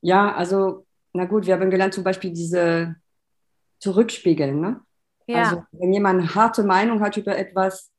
Ja, 0.00 0.34
also, 0.34 0.86
na 1.12 1.24
gut, 1.24 1.46
wir 1.46 1.54
haben 1.54 1.70
gelernt 1.70 1.94
zum 1.94 2.04
Beispiel 2.04 2.32
diese 2.32 2.96
Zurückspiegeln. 3.80 4.60
Ne? 4.60 4.80
Ja. 5.26 5.44
Also, 5.44 5.64
wenn 5.72 5.92
jemand 5.92 6.20
eine 6.20 6.34
harte 6.34 6.62
Meinung 6.62 7.00
hat 7.00 7.16
über 7.16 7.36
etwas, 7.36 7.90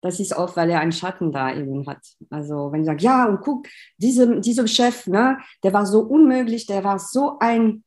das 0.00 0.20
ist 0.20 0.32
oft, 0.36 0.56
weil 0.56 0.70
er 0.70 0.80
einen 0.80 0.92
Schatten 0.92 1.32
da 1.32 1.54
eben 1.54 1.86
hat. 1.86 2.00
Also 2.30 2.70
wenn 2.70 2.82
ich 2.82 2.86
sage, 2.86 3.02
ja, 3.02 3.26
und 3.26 3.40
guck, 3.40 3.66
diese, 3.96 4.40
dieser 4.40 4.66
Chef, 4.66 5.06
ne, 5.06 5.38
der 5.62 5.72
war 5.72 5.86
so 5.86 6.00
unmöglich, 6.00 6.66
der 6.66 6.84
war 6.84 6.98
so 6.98 7.38
ein, 7.40 7.82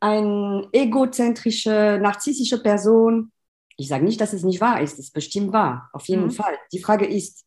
ein 0.00 0.66
egozentrische, 0.72 1.98
narzisstische 2.00 2.62
Person. 2.62 3.32
Ich 3.76 3.88
sage 3.88 4.04
nicht, 4.04 4.20
dass 4.20 4.32
es 4.32 4.44
nicht 4.44 4.60
wahr 4.60 4.80
ist, 4.80 4.94
es 4.94 5.06
ist 5.06 5.14
bestimmt 5.14 5.52
wahr, 5.52 5.90
auf 5.92 6.06
jeden 6.06 6.24
mhm. 6.24 6.30
Fall. 6.30 6.56
Die 6.72 6.80
Frage 6.80 7.06
ist, 7.06 7.44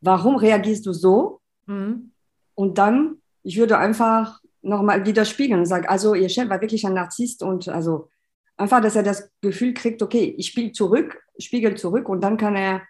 warum 0.00 0.36
reagierst 0.36 0.84
du 0.86 0.92
so? 0.92 1.40
Mhm. 1.66 2.12
Und 2.54 2.78
dann, 2.78 3.18
ich 3.44 3.56
würde 3.56 3.78
einfach 3.78 4.40
nochmal 4.60 5.06
widerspiegeln 5.06 5.60
und 5.60 5.66
sagen, 5.66 5.86
also 5.86 6.14
ihr 6.14 6.28
Chef 6.28 6.48
war 6.48 6.60
wirklich 6.60 6.84
ein 6.86 6.94
Narzisst 6.94 7.42
und 7.42 7.68
also 7.68 8.08
einfach, 8.56 8.80
dass 8.80 8.96
er 8.96 9.02
das 9.02 9.30
Gefühl 9.40 9.74
kriegt, 9.74 10.02
okay, 10.02 10.34
ich 10.36 10.48
spiele 10.48 10.72
zurück, 10.72 11.22
spiegel 11.38 11.76
zurück 11.76 12.08
und 12.08 12.22
dann 12.22 12.36
kann 12.36 12.56
er 12.56 12.82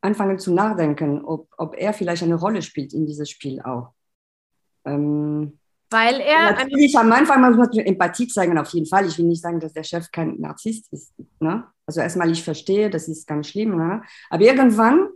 anfangen 0.00 0.38
zu 0.38 0.52
nachdenken, 0.52 1.24
ob, 1.24 1.48
ob 1.56 1.76
er 1.76 1.92
vielleicht 1.92 2.22
eine 2.22 2.34
Rolle 2.34 2.62
spielt 2.62 2.92
in 2.92 3.06
diesem 3.06 3.26
Spiel 3.26 3.60
auch. 3.62 3.92
Ähm, 4.84 5.58
Weil 5.90 6.20
er. 6.20 6.52
Natürlich 6.52 6.96
am 6.98 7.12
Anfang 7.12 7.40
muss 7.40 7.56
man 7.56 7.86
Empathie 7.86 8.26
zeigen, 8.26 8.58
auf 8.58 8.70
jeden 8.70 8.86
Fall. 8.86 9.06
Ich 9.06 9.18
will 9.18 9.26
nicht 9.26 9.42
sagen, 9.42 9.60
dass 9.60 9.72
der 9.72 9.84
Chef 9.84 10.10
kein 10.10 10.40
Narzisst 10.40 10.92
ist. 10.92 11.12
Ne? 11.40 11.64
Also 11.86 12.00
erstmal, 12.00 12.30
ich 12.30 12.42
verstehe, 12.42 12.90
das 12.90 13.08
ist 13.08 13.26
ganz 13.26 13.48
schlimm. 13.48 13.76
Ne? 13.76 14.02
Aber 14.28 14.42
irgendwann 14.42 15.08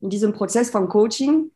in 0.00 0.10
diesem 0.10 0.32
Prozess 0.32 0.70
von 0.70 0.88
Coaching 0.88 1.50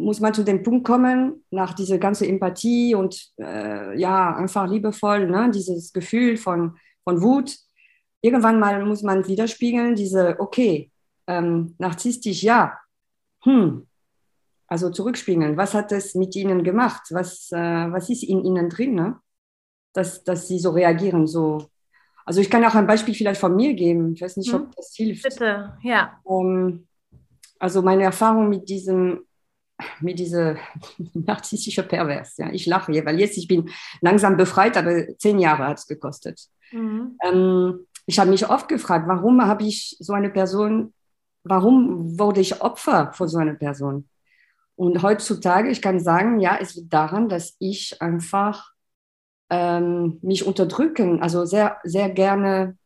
muss 0.00 0.20
man 0.20 0.34
zu 0.34 0.44
dem 0.44 0.62
Punkt 0.62 0.86
kommen, 0.86 1.44
nach 1.50 1.74
dieser 1.74 1.98
ganzen 1.98 2.28
Empathie 2.28 2.94
und 2.94 3.32
äh, 3.38 3.98
ja, 3.98 4.34
einfach 4.34 4.68
liebevoll, 4.68 5.26
ne? 5.28 5.50
dieses 5.52 5.92
Gefühl 5.92 6.36
von, 6.36 6.78
von 7.04 7.22
Wut. 7.22 7.56
Irgendwann 8.22 8.58
mal 8.58 8.84
muss 8.84 9.02
man 9.02 9.26
widerspiegeln, 9.26 9.94
diese, 9.94 10.38
okay, 10.40 10.90
ähm, 11.26 11.74
narzisstisch, 11.78 12.42
ja, 12.42 12.78
hm, 13.42 13.86
also 14.66 14.90
zurückspiegeln, 14.90 15.56
was 15.56 15.74
hat 15.74 15.90
es 15.92 16.14
mit 16.14 16.36
ihnen 16.36 16.62
gemacht? 16.62 17.02
Was, 17.10 17.50
äh, 17.52 17.56
was 17.92 18.08
ist 18.10 18.22
in 18.22 18.44
ihnen 18.44 18.68
drin, 18.68 18.94
ne? 18.94 19.18
dass, 19.92 20.22
dass 20.22 20.48
sie 20.48 20.58
so 20.58 20.70
reagieren, 20.70 21.26
so. 21.26 21.66
Also 22.24 22.40
ich 22.40 22.50
kann 22.50 22.64
auch 22.64 22.74
ein 22.74 22.86
Beispiel 22.86 23.14
vielleicht 23.14 23.40
von 23.40 23.56
mir 23.56 23.74
geben. 23.74 24.12
Ich 24.14 24.22
weiß 24.22 24.36
nicht, 24.36 24.52
ob 24.54 24.62
hm. 24.62 24.70
das 24.76 24.94
hilft. 24.94 25.24
Bitte, 25.24 25.76
ja. 25.82 26.20
Ähm, 26.28 26.86
also 27.58 27.82
meine 27.82 28.04
Erfahrung 28.04 28.48
mit 28.48 28.68
diesem 28.68 29.24
mit 30.00 30.18
dieser 30.18 30.56
narzisstische 31.14 31.82
Pervers. 31.82 32.36
Ja. 32.36 32.50
Ich 32.52 32.66
lache 32.66 32.92
hier, 32.92 33.04
weil 33.04 33.20
jetzt 33.20 33.36
ich 33.36 33.48
bin 33.48 33.70
langsam 34.00 34.36
befreit, 34.36 34.76
aber 34.76 35.16
zehn 35.18 35.38
Jahre 35.38 35.66
hat 35.66 35.78
es 35.78 35.86
gekostet. 35.86 36.40
Mhm. 36.72 37.16
Ähm, 37.24 37.86
ich 38.06 38.18
habe 38.18 38.30
mich 38.30 38.48
oft 38.48 38.68
gefragt, 38.68 39.06
warum 39.08 39.44
habe 39.44 39.64
ich 39.64 39.96
so 40.00 40.12
eine 40.12 40.30
Person, 40.30 40.92
warum 41.44 42.18
wurde 42.18 42.40
ich 42.40 42.60
Opfer 42.60 43.12
von 43.12 43.28
so 43.28 43.38
einer 43.38 43.54
Person? 43.54 44.08
Und 44.76 45.02
heutzutage, 45.02 45.70
ich 45.70 45.82
kann 45.82 46.00
sagen, 46.00 46.40
ja, 46.40 46.56
es 46.60 46.74
liegt 46.74 46.92
daran, 46.92 47.28
dass 47.28 47.56
ich 47.58 48.00
einfach 48.00 48.72
ähm, 49.50 50.18
mich 50.22 50.46
unterdrücken, 50.46 51.22
also 51.22 51.44
sehr, 51.44 51.76
sehr 51.84 52.08
gerne 52.08 52.78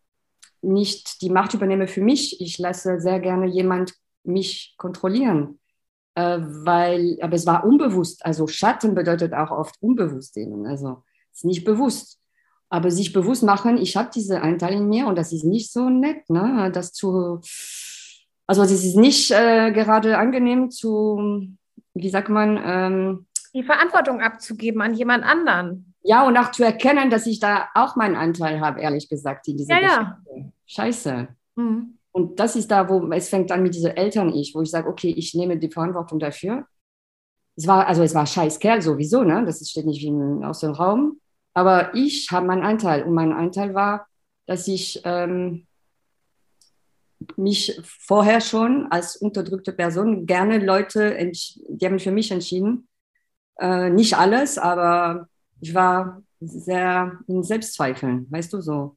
nicht 0.61 1.21
die 1.23 1.31
Macht 1.31 1.55
übernehme 1.55 1.87
für 1.87 2.01
mich. 2.01 2.41
Ich 2.41 2.59
lasse 2.59 3.01
sehr 3.01 3.21
gerne 3.21 3.47
jemand 3.47 3.95
mich 4.25 4.75
kontrollieren 4.79 5.61
weil, 6.17 7.19
aber 7.21 7.35
es 7.35 7.47
war 7.47 7.65
unbewusst. 7.65 8.25
Also 8.25 8.47
Schatten 8.47 8.95
bedeutet 8.95 9.35
auch 9.35 9.51
oft 9.51 9.77
unbewusst 9.81 10.37
eben. 10.37 10.67
Also 10.67 11.03
es 11.33 11.39
ist 11.39 11.45
nicht 11.45 11.65
bewusst. 11.65 12.21
Aber 12.71 12.91
sich 12.91 13.13
bewusst 13.13 13.43
machen, 13.43 13.77
ich 13.77 13.97
habe 13.97 14.11
diese 14.13 14.41
Anteil 14.41 14.75
in 14.75 14.89
mir 14.89 15.07
und 15.07 15.17
das 15.17 15.33
ist 15.33 15.45
nicht 15.45 15.71
so 15.71 15.91
nett, 15.91 16.29
ne? 16.29 16.71
Das 16.73 16.93
zu, 16.93 17.41
also 18.47 18.63
es 18.63 18.73
ist 18.73 18.97
nicht 18.97 19.31
äh, 19.31 19.71
gerade 19.71 20.19
angenehm 20.19 20.71
zu, 20.71 21.47
wie 21.95 22.11
sagt 22.11 22.31
man, 22.31 22.61
ähm, 22.65 23.27
die 23.55 23.63
Verantwortung 23.63 24.21
abzugeben 24.21 24.83
an 24.83 24.95
jemand 24.95 25.25
anderen. 25.25 25.95
Ja, 26.03 26.27
und 26.27 26.37
auch 26.37 26.51
zu 26.51 26.65
erkennen, 26.65 27.11
dass 27.11 27.27
ich 27.27 27.39
da 27.39 27.69
auch 27.75 27.97
meinen 27.97 28.17
Anteil 28.17 28.61
habe, 28.61 28.81
ehrlich 28.81 29.09
gesagt, 29.09 29.47
in 29.49 29.57
dieser 29.57 29.81
ja, 29.81 29.89
Geschichte. 29.89 30.17
Ja. 30.37 30.53
Scheiße. 30.67 31.29
Mhm. 31.55 31.99
Und 32.15 32.39
das 32.39 32.55
ist 32.55 32.71
da, 32.71 32.89
wo 32.89 33.11
es 33.11 33.29
fängt 33.29 33.51
an 33.51 33.65
mit 33.65 33.75
dieser 33.75 33.99
Eltern-Ich, 33.99 34.55
wo 34.55 34.63
ich 34.63 34.71
sage, 34.71 34.89
okay, 34.89 35.13
ich 35.17 35.35
nehme 35.35 35.59
die 35.59 35.69
Verantwortung 35.69 36.21
dafür. 36.21 36.65
Es 37.57 37.67
war, 37.67 37.89
also 37.89 38.05
es 38.05 38.15
war 38.15 38.25
scheiß 38.25 38.61
Kerl 38.61 38.83
sowieso, 38.83 39.25
ne? 39.25 39.45
Das 39.45 39.69
steht 39.69 39.85
nicht 39.85 40.09
aus 40.45 40.61
dem 40.61 40.71
Raum. 40.71 41.21
Aber 41.55 41.93
ich 41.95 42.31
habe 42.31 42.47
meinen 42.47 42.63
Anteil. 42.63 43.03
Und 43.03 43.15
mein 43.15 43.33
Anteil 43.33 43.75
war, 43.75 44.07
dass 44.47 44.69
ich 44.69 45.03
ähm, 45.05 45.67
mich 47.37 47.81
vorher 47.83 48.41
schon 48.41 48.87
als 48.93 49.17
unterdrückte 49.17 49.73
Person 49.73 50.25
gerne 50.25 50.59
Leute, 50.59 51.17
die 51.69 51.85
haben 51.85 51.99
für 51.99 52.13
mich 52.13 52.31
entschieden. 52.31 52.87
Äh, 53.59 53.91
nicht 53.91 54.17
alles, 54.17 54.57
aber 54.57 55.29
ich 55.61 55.75
war 55.75 56.23
sehr 56.39 57.19
in 57.27 57.43
Selbstzweifeln, 57.43 58.31
weißt 58.31 58.53
du 58.53 58.61
so. 58.61 58.97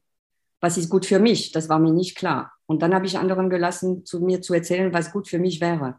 Was 0.60 0.78
ist 0.78 0.88
gut 0.88 1.04
für 1.04 1.18
mich? 1.18 1.50
Das 1.50 1.68
war 1.68 1.80
mir 1.80 1.92
nicht 1.92 2.16
klar. 2.16 2.52
Und 2.68 2.82
dann 2.82 2.94
habe 2.94 3.06
ich 3.06 3.18
anderen 3.18 3.48
gelassen, 3.48 4.04
zu 4.04 4.20
mir 4.20 4.42
zu 4.42 4.52
erzählen, 4.52 4.92
was 4.92 5.10
gut 5.10 5.26
für 5.26 5.38
mich 5.38 5.60
wäre. 5.60 5.98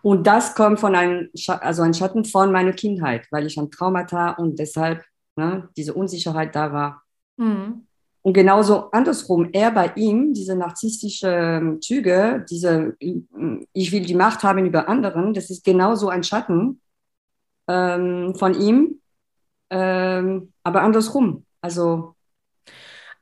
Und 0.00 0.26
das 0.26 0.54
kommt 0.54 0.80
von 0.80 0.94
einem, 0.94 1.28
also 1.48 1.82
ein 1.82 1.92
Schatten 1.92 2.24
von 2.24 2.50
meiner 2.50 2.72
Kindheit, 2.72 3.26
weil 3.30 3.46
ich 3.46 3.58
ein 3.58 3.70
Traumata 3.70 4.30
und 4.30 4.58
deshalb 4.58 5.04
ne, 5.36 5.68
diese 5.76 5.92
Unsicherheit 5.92 6.54
da 6.56 6.72
war. 6.72 7.02
Mhm. 7.36 7.86
Und 8.22 8.32
genauso 8.32 8.90
andersrum, 8.92 9.50
er 9.52 9.70
bei 9.72 9.92
ihm, 9.96 10.32
diese 10.32 10.56
narzisstische 10.56 11.76
Züge, 11.80 12.46
diese, 12.48 12.96
ich 13.00 13.92
will 13.92 14.06
die 14.06 14.14
Macht 14.14 14.44
haben 14.44 14.64
über 14.64 14.88
anderen, 14.88 15.34
das 15.34 15.50
ist 15.50 15.64
genauso 15.64 16.08
ein 16.08 16.22
Schatten 16.22 16.80
ähm, 17.68 18.34
von 18.36 18.54
ihm, 18.54 19.00
ähm, 19.70 20.52
aber 20.62 20.82
andersrum. 20.82 21.44
Also 21.60 22.14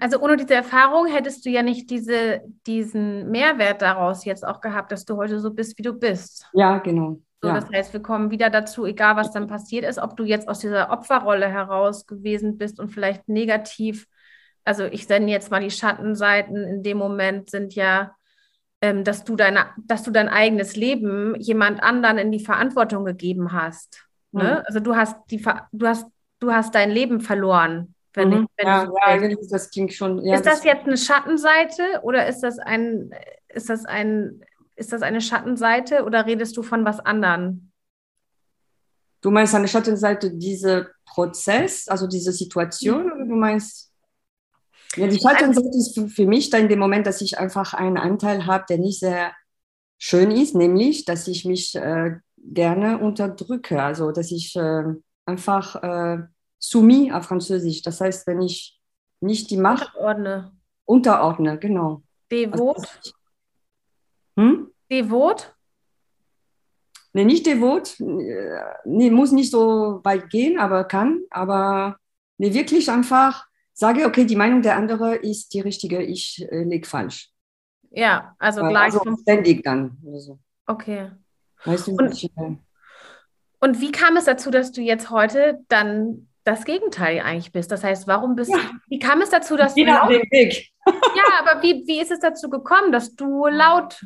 also 0.01 0.21
ohne 0.21 0.37
diese 0.37 0.55
Erfahrung 0.55 1.07
hättest 1.07 1.45
du 1.45 1.51
ja 1.51 1.63
nicht 1.63 1.91
diese, 1.91 2.41
diesen 2.67 3.31
Mehrwert 3.31 3.83
daraus 3.83 4.25
jetzt 4.25 4.47
auch 4.47 4.61
gehabt, 4.61 4.93
dass 4.93 5.05
du 5.05 5.17
heute 5.17 5.39
so 5.39 5.53
bist, 5.53 5.79
wie 5.79 5.83
du 5.83 5.93
bist. 5.93 6.47
Ja, 6.55 6.79
genau. 6.79 7.21
So, 7.43 7.49
ja. 7.49 7.55
Das 7.55 7.71
heißt, 7.71 7.93
wir 7.93 8.01
kommen 8.01 8.31
wieder 8.31 8.51
dazu, 8.51 8.87
egal 8.87 9.17
was 9.17 9.31
dann 9.31 9.47
passiert 9.47 9.85
ist, 9.85 9.99
ob 9.99 10.17
du 10.17 10.25
jetzt 10.25 10.49
aus 10.49 10.59
dieser 10.59 10.91
Opferrolle 10.91 11.49
heraus 11.49 12.07
gewesen 12.07 12.59
bist 12.59 12.81
und 12.81 12.89
vielleicht 12.89 13.29
negativ, 13.29 14.07
also 14.65 14.85
ich 14.85 15.07
sende 15.07 15.33
jetzt 15.33 15.51
mal 15.51 15.61
die 15.61 15.71
Schattenseiten 15.71 16.57
in 16.57 16.83
dem 16.83 16.97
Moment 16.97 17.51
sind 17.51 17.75
ja, 17.75 18.15
ähm, 18.83 19.05
dass 19.05 19.25
du 19.25 19.37
deine, 19.37 19.67
dass 19.85 20.03
du 20.03 20.11
dein 20.11 20.29
eigenes 20.29 20.77
Leben 20.77 21.35
jemand 21.39 21.83
anderen 21.83 22.19
in 22.19 22.33
die 22.33 22.45
Verantwortung 22.45 23.05
gegeben 23.05 23.53
hast. 23.53 24.07
Ne? 24.33 24.43
Mhm. 24.43 24.63
Also 24.67 24.81
du 24.81 24.97
hast 24.97 25.17
die, 25.31 25.43
du 25.73 25.87
hast, 25.87 26.07
du 26.41 26.53
hast 26.53 26.75
dein 26.75 26.91
Leben 26.91 27.21
verloren 27.21 27.95
wenn 28.15 28.29
mhm. 28.29 28.43
ich, 28.43 28.49
wenn 28.57 28.67
ja, 28.67 28.87
so 28.87 28.97
ja, 28.97 29.37
das 29.51 29.71
klingt 29.71 29.93
schon. 29.93 30.25
Ja, 30.25 30.37
ist 30.37 30.47
das, 30.47 30.57
das 30.57 30.65
jetzt 30.65 30.87
eine 30.87 30.97
Schattenseite 30.97 32.01
oder 32.03 32.27
ist 32.27 32.41
das 32.41 32.59
ein, 32.59 33.13
ist 33.49 33.69
das 33.71 33.85
ein, 33.85 34.45
ist 34.77 34.93
das 34.93 35.03
eine 35.03 35.21
Schattenseite 35.21 36.05
oder 36.05 36.27
redest 36.27 36.57
du 36.57 36.63
von 36.63 36.85
was 36.85 37.01
anderem? 37.01 37.71
Du 39.21 39.31
meinst 39.31 39.55
eine 39.55 39.69
Schattenseite, 39.69 40.31
dieser 40.31 40.89
Prozess, 41.05 41.87
also 41.89 42.07
diese 42.07 42.33
Situation, 42.33 43.05
mhm. 43.05 43.13
oder 43.13 43.25
du 43.27 43.37
meinst? 43.37 43.93
Ja, 44.97 45.07
die 45.07 45.21
Schattenseite 45.21 45.69
ist 45.69 45.95
für, 45.95 46.09
für 46.09 46.27
mich 46.27 46.51
dann 46.51 46.63
in 46.63 46.69
dem 46.69 46.79
Moment, 46.79 47.07
dass 47.07 47.21
ich 47.21 47.39
einfach 47.39 47.75
einen 47.75 47.97
Anteil 47.97 48.47
habe, 48.47 48.65
der 48.69 48.79
nicht 48.79 48.99
sehr 48.99 49.33
schön 49.99 50.31
ist, 50.31 50.55
nämlich, 50.55 51.05
dass 51.05 51.29
ich 51.29 51.45
mich 51.45 51.77
äh, 51.77 52.17
gerne 52.39 52.99
unterdrücke, 52.99 53.81
also 53.81 54.11
dass 54.11 54.33
ich 54.33 54.57
äh, 54.57 54.85
einfach 55.27 55.77
äh, 55.83 56.23
soumis 56.61 57.13
auf 57.13 57.25
Französisch. 57.25 57.83
Das 57.83 58.01
heißt, 58.01 58.27
wenn 58.29 58.43
ich 58.43 58.79
nicht 59.21 59.51
die 59.51 59.57
Macht 59.57 59.95
unterordne, 59.97 60.53
unterordne 60.85 61.59
genau. 61.59 62.03
Devot? 62.31 62.77
Also, 62.77 63.13
hm? 64.37 64.71
Devot? 64.91 65.55
Nee, 67.13 67.25
nicht 67.25 67.45
devot. 67.45 67.97
Nee, 67.99 69.11
muss 69.11 69.33
nicht 69.33 69.51
so 69.51 70.01
weit 70.05 70.31
gehen, 70.31 70.59
aber 70.59 70.85
kann. 70.85 71.23
Aber 71.31 71.97
nee, 72.39 72.55
wirklich 72.55 72.89
einfach 72.89 73.47
sage, 73.73 74.07
okay, 74.07 74.25
die 74.25 74.37
Meinung 74.37 74.63
der 74.63 74.77
andere 74.77 75.17
ist 75.17 75.53
die 75.55 75.61
richtige, 75.61 76.03
ich 76.03 76.47
äh, 76.51 76.63
lege 76.63 76.87
falsch. 76.87 77.31
Ja, 77.91 78.37
also 78.39 78.61
gleich. 78.61 78.95
Also 78.95 79.17
ständig 79.23 79.65
dann. 79.65 79.97
Also. 80.07 80.39
Okay. 80.67 81.11
Weißt 81.65 81.89
du, 81.89 81.93
und, 81.97 82.13
ich, 82.13 82.25
äh, 82.37 82.57
und 83.61 83.81
wie 83.81 83.91
kam 83.91 84.17
es 84.17 84.27
dazu, 84.27 84.51
dass 84.51 84.71
du 84.71 84.81
jetzt 84.81 85.11
heute 85.11 85.65
dann 85.69 86.29
das 86.51 86.65
Gegenteil 86.65 87.21
eigentlich 87.21 87.53
bist. 87.53 87.71
Das 87.71 87.85
heißt, 87.85 88.07
warum 88.07 88.35
bist 88.35 88.51
ja. 88.51 88.59
du, 88.59 88.65
wie 88.89 88.99
kam 88.99 89.23
es 89.23 89.31
dazu, 89.31 89.57
dass 89.57 89.77
Wieder 89.77 90.03
du 90.07 90.15
laut, 90.15 90.31
Weg. 90.31 90.71
ja, 90.87 91.25
aber 91.41 91.63
wie, 91.63 91.85
wie 91.87 92.01
ist 92.01 92.11
es 92.11 92.21
dazu 92.21 92.51
gekommen, 92.51 92.93
dass 92.93 93.15
du 93.15 93.47
laut 93.47 94.05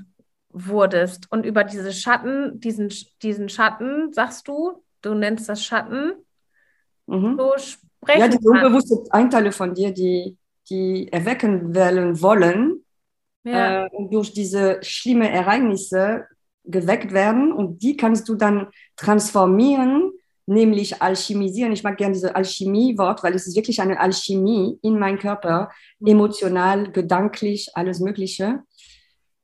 wurdest 0.51 1.31
und 1.33 1.47
über 1.47 1.65
diese 1.65 1.93
Schatten, 1.93 2.61
diesen, 2.61 2.93
diesen 3.23 3.49
Schatten, 3.49 4.13
sagst 4.13 4.47
du, 4.47 4.85
du 5.03 5.15
nennst 5.15 5.49
das 5.49 5.65
Schatten, 5.65 6.13
mhm. 7.07 7.37
so 7.37 7.53
sprechen 7.59 8.21
Ja, 8.21 8.29
die 8.29 8.39
unbewusste 8.47 9.03
Einteile 9.11 9.51
von 9.51 9.75
dir, 9.75 9.93
die, 9.93 10.37
die 10.71 11.13
erwecken 11.13 11.75
werden 11.75 12.21
wollen 12.21 12.85
ja. 13.43 13.87
äh, 13.87 13.89
und 13.91 14.13
durch 14.13 14.33
diese 14.33 14.79
schlimmen 14.83 15.29
Ereignisse 15.29 16.27
geweckt 16.65 17.13
werden 17.13 17.53
und 17.53 17.83
die 17.83 17.97
kannst 17.97 18.29
du 18.29 18.37
dann 18.37 18.69
transformieren 18.97 20.13
nämlich 20.47 21.01
alchemisieren. 21.01 21.73
Ich 21.73 21.83
mag 21.83 21.97
gerne 21.97 22.15
dieses 22.15 22.35
Alchemie-Wort, 22.35 23.23
weil 23.23 23.35
es 23.35 23.47
ist 23.47 23.57
wirklich 23.57 23.81
eine 23.81 23.99
Alchemie 23.99 24.79
in 24.83 24.99
meinem 24.99 25.19
Körper, 25.19 25.71
mhm. 25.99 26.09
emotional, 26.09 26.93
gedanklich, 26.93 27.71
alles 27.75 28.01
Mögliche. 28.01 28.63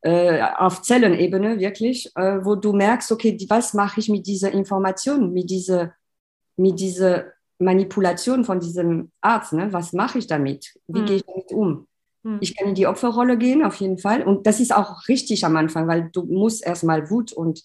Äh, 0.03 0.43
auf 0.57 0.83
Zellenebene 0.83 1.59
wirklich, 1.59 2.11
äh, 2.17 2.43
wo 2.43 2.55
du 2.55 2.73
merkst, 2.73 3.13
okay, 3.13 3.37
was 3.49 3.75
mache 3.75 4.01
ich 4.01 4.09
mit 4.09 4.27
dieser 4.27 4.51
Information, 4.51 5.33
mit 5.33 5.51
dieser, 5.51 5.93
mit 6.57 6.81
dieser 6.81 7.27
Manipulation 7.59 8.45
von 8.45 8.61
diesem 8.61 9.13
Arzt, 9.21 9.53
ne? 9.53 9.71
was 9.73 9.93
mache 9.93 10.19
ich 10.19 10.27
damit, 10.27 10.75
wie 10.89 11.01
mhm. 11.01 11.07
gehe 11.07 11.17
ich 11.17 11.25
damit 11.27 11.53
um? 11.53 11.87
Hm. 12.25 12.39
Ich 12.41 12.57
kann 12.57 12.69
in 12.69 12.75
die 12.75 12.87
Opferrolle 12.87 13.39
gehen, 13.39 13.63
auf 13.63 13.77
jeden 13.77 13.99
Fall. 13.99 14.23
Und 14.23 14.47
das 14.47 14.61
ist 14.61 14.75
auch 14.75 15.09
richtig 15.09 15.45
am 15.45 15.57
Anfang, 15.57 15.87
weil 15.87 16.11
du 16.13 16.25
musst 16.25 16.65
erstmal 16.65 17.11
Wut 17.11 17.33
und, 17.33 17.63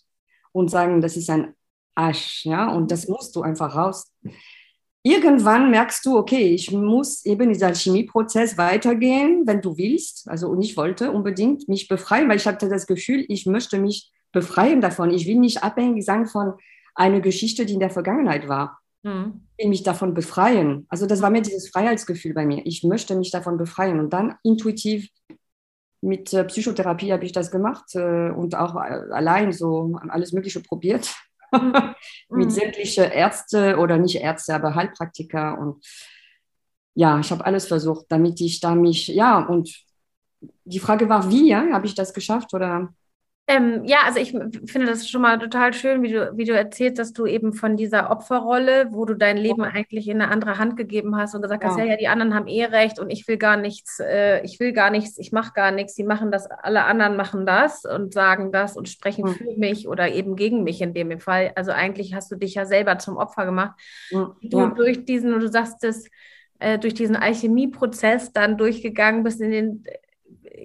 und 0.51 0.69
sagen, 0.69 1.01
das 1.01 1.17
ist 1.17 1.29
ein 1.29 1.53
Asch, 1.95 2.45
ja, 2.45 2.69
und 2.69 2.91
das 2.91 3.07
musst 3.07 3.35
du 3.35 3.41
einfach 3.41 3.75
raus. 3.75 4.11
Irgendwann 5.01 5.69
merkst 5.69 6.05
du, 6.05 6.17
okay, 6.17 6.47
ich 6.53 6.71
muss 6.71 7.25
eben 7.25 7.49
dieser 7.49 7.73
Chemieprozess 7.73 8.57
weitergehen, 8.57 9.43
wenn 9.45 9.61
du 9.61 9.77
willst. 9.77 10.27
Also, 10.27 10.49
und 10.49 10.61
ich 10.61 10.75
wollte 10.77 11.11
unbedingt 11.11 11.69
mich 11.69 11.87
befreien, 11.87 12.27
weil 12.27 12.37
ich 12.37 12.47
hatte 12.47 12.69
das 12.69 12.87
Gefühl, 12.87 13.23
ich 13.29 13.45
möchte 13.45 13.77
mich 13.77 14.11
befreien 14.31 14.81
davon. 14.81 15.11
Ich 15.11 15.27
will 15.27 15.37
nicht 15.37 15.63
abhängig 15.63 16.03
sein 16.03 16.25
von 16.25 16.53
einer 16.95 17.21
Geschichte, 17.21 17.65
die 17.65 17.73
in 17.73 17.79
der 17.79 17.91
Vergangenheit 17.91 18.47
war. 18.47 18.79
Mhm. 19.03 19.41
Ich 19.57 19.63
will 19.63 19.69
mich 19.69 19.83
davon 19.83 20.13
befreien. 20.13 20.85
Also 20.89 21.05
das 21.05 21.21
war 21.21 21.29
mir 21.29 21.41
dieses 21.41 21.69
Freiheitsgefühl 21.69 22.33
bei 22.33 22.45
mir. 22.45 22.65
Ich 22.65 22.83
möchte 22.83 23.15
mich 23.15 23.31
davon 23.31 23.57
befreien. 23.57 23.99
Und 23.99 24.11
dann 24.11 24.35
intuitiv 24.43 25.09
mit 26.01 26.33
äh, 26.33 26.43
Psychotherapie 26.45 27.13
habe 27.13 27.25
ich 27.25 27.31
das 27.31 27.51
gemacht 27.51 27.95
äh, 27.95 28.29
und 28.29 28.55
auch 28.55 28.75
äh, 28.75 29.11
allein 29.11 29.51
so 29.51 29.97
alles 30.09 30.33
Mögliche 30.33 30.61
probiert. 30.61 31.15
Mit 32.29 32.47
mhm. 32.47 32.51
sämtlichen 32.51 33.05
Ärzte 33.05 33.77
oder 33.77 33.97
nicht 33.97 34.15
Ärzte, 34.15 34.55
aber 34.55 34.75
Heilpraktiker. 34.75 35.57
Und 35.57 35.85
ja, 36.93 37.19
ich 37.19 37.31
habe 37.31 37.45
alles 37.45 37.67
versucht, 37.67 38.05
damit 38.09 38.39
ich 38.41 38.59
da 38.59 38.75
mich, 38.75 39.07
ja, 39.07 39.39
und 39.39 39.83
die 40.63 40.79
Frage 40.79 41.09
war, 41.09 41.29
wie, 41.29 41.49
ja, 41.49 41.65
habe 41.71 41.85
ich 41.85 41.95
das 41.95 42.13
geschafft 42.13 42.53
oder 42.53 42.93
ähm, 43.47 43.83
ja, 43.85 43.99
also 44.05 44.19
ich 44.19 44.31
finde 44.31 44.87
das 44.87 45.07
schon 45.07 45.21
mal 45.21 45.37
total 45.37 45.71
schön, 45.71 46.01
wie 46.01 46.11
du, 46.11 46.35
wie 46.35 46.45
du 46.45 46.53
erzählst, 46.53 46.97
dass 46.97 47.13
du 47.13 47.27
eben 47.27 47.53
von 47.53 47.77
dieser 47.77 48.09
Opferrolle, 48.09 48.87
wo 48.89 49.05
du 49.05 49.13
dein 49.13 49.37
Leben 49.37 49.61
ja. 49.61 49.69
eigentlich 49.69 50.07
in 50.07 50.19
eine 50.19 50.31
andere 50.31 50.57
Hand 50.57 50.77
gegeben 50.77 51.15
hast 51.15 51.35
und 51.35 51.43
gesagt 51.43 51.61
ja. 51.61 51.69
hast, 51.69 51.77
ja, 51.77 51.85
ja, 51.85 51.95
die 51.95 52.07
anderen 52.07 52.33
haben 52.33 52.47
eh 52.47 52.65
recht 52.65 52.97
und 52.97 53.11
ich 53.11 53.27
will 53.27 53.37
gar 53.37 53.55
nichts, 53.55 53.99
äh, 53.99 54.43
ich 54.43 54.59
will 54.59 54.73
gar 54.73 54.89
nichts, 54.89 55.19
ich 55.19 55.31
mache 55.31 55.53
gar 55.53 55.69
nichts, 55.69 55.93
die 55.93 56.03
machen 56.03 56.31
das, 56.31 56.49
alle 56.49 56.85
anderen 56.85 57.17
machen 57.17 57.45
das 57.45 57.85
und 57.85 58.13
sagen 58.13 58.51
das 58.51 58.75
und 58.75 58.89
sprechen 58.89 59.27
ja. 59.27 59.33
für 59.33 59.59
mich 59.59 59.87
oder 59.87 60.11
eben 60.11 60.35
gegen 60.35 60.63
mich 60.63 60.81
in 60.81 60.95
dem 60.95 61.19
Fall. 61.19 61.51
Also 61.53 61.71
eigentlich 61.71 62.15
hast 62.15 62.31
du 62.31 62.37
dich 62.37 62.55
ja 62.55 62.65
selber 62.65 62.97
zum 62.97 63.15
Opfer 63.15 63.45
gemacht. 63.45 63.79
Du 64.41 64.67
durch 64.69 65.05
diesen, 65.05 65.39
du 65.39 65.47
sagst 65.49 65.83
es, 65.83 66.09
äh, 66.57 66.79
durch 66.79 66.95
diesen 66.95 67.15
Alchemieprozess 67.15 68.33
dann 68.33 68.57
durchgegangen 68.57 69.23
bist 69.23 69.39
in 69.39 69.51
den 69.51 69.83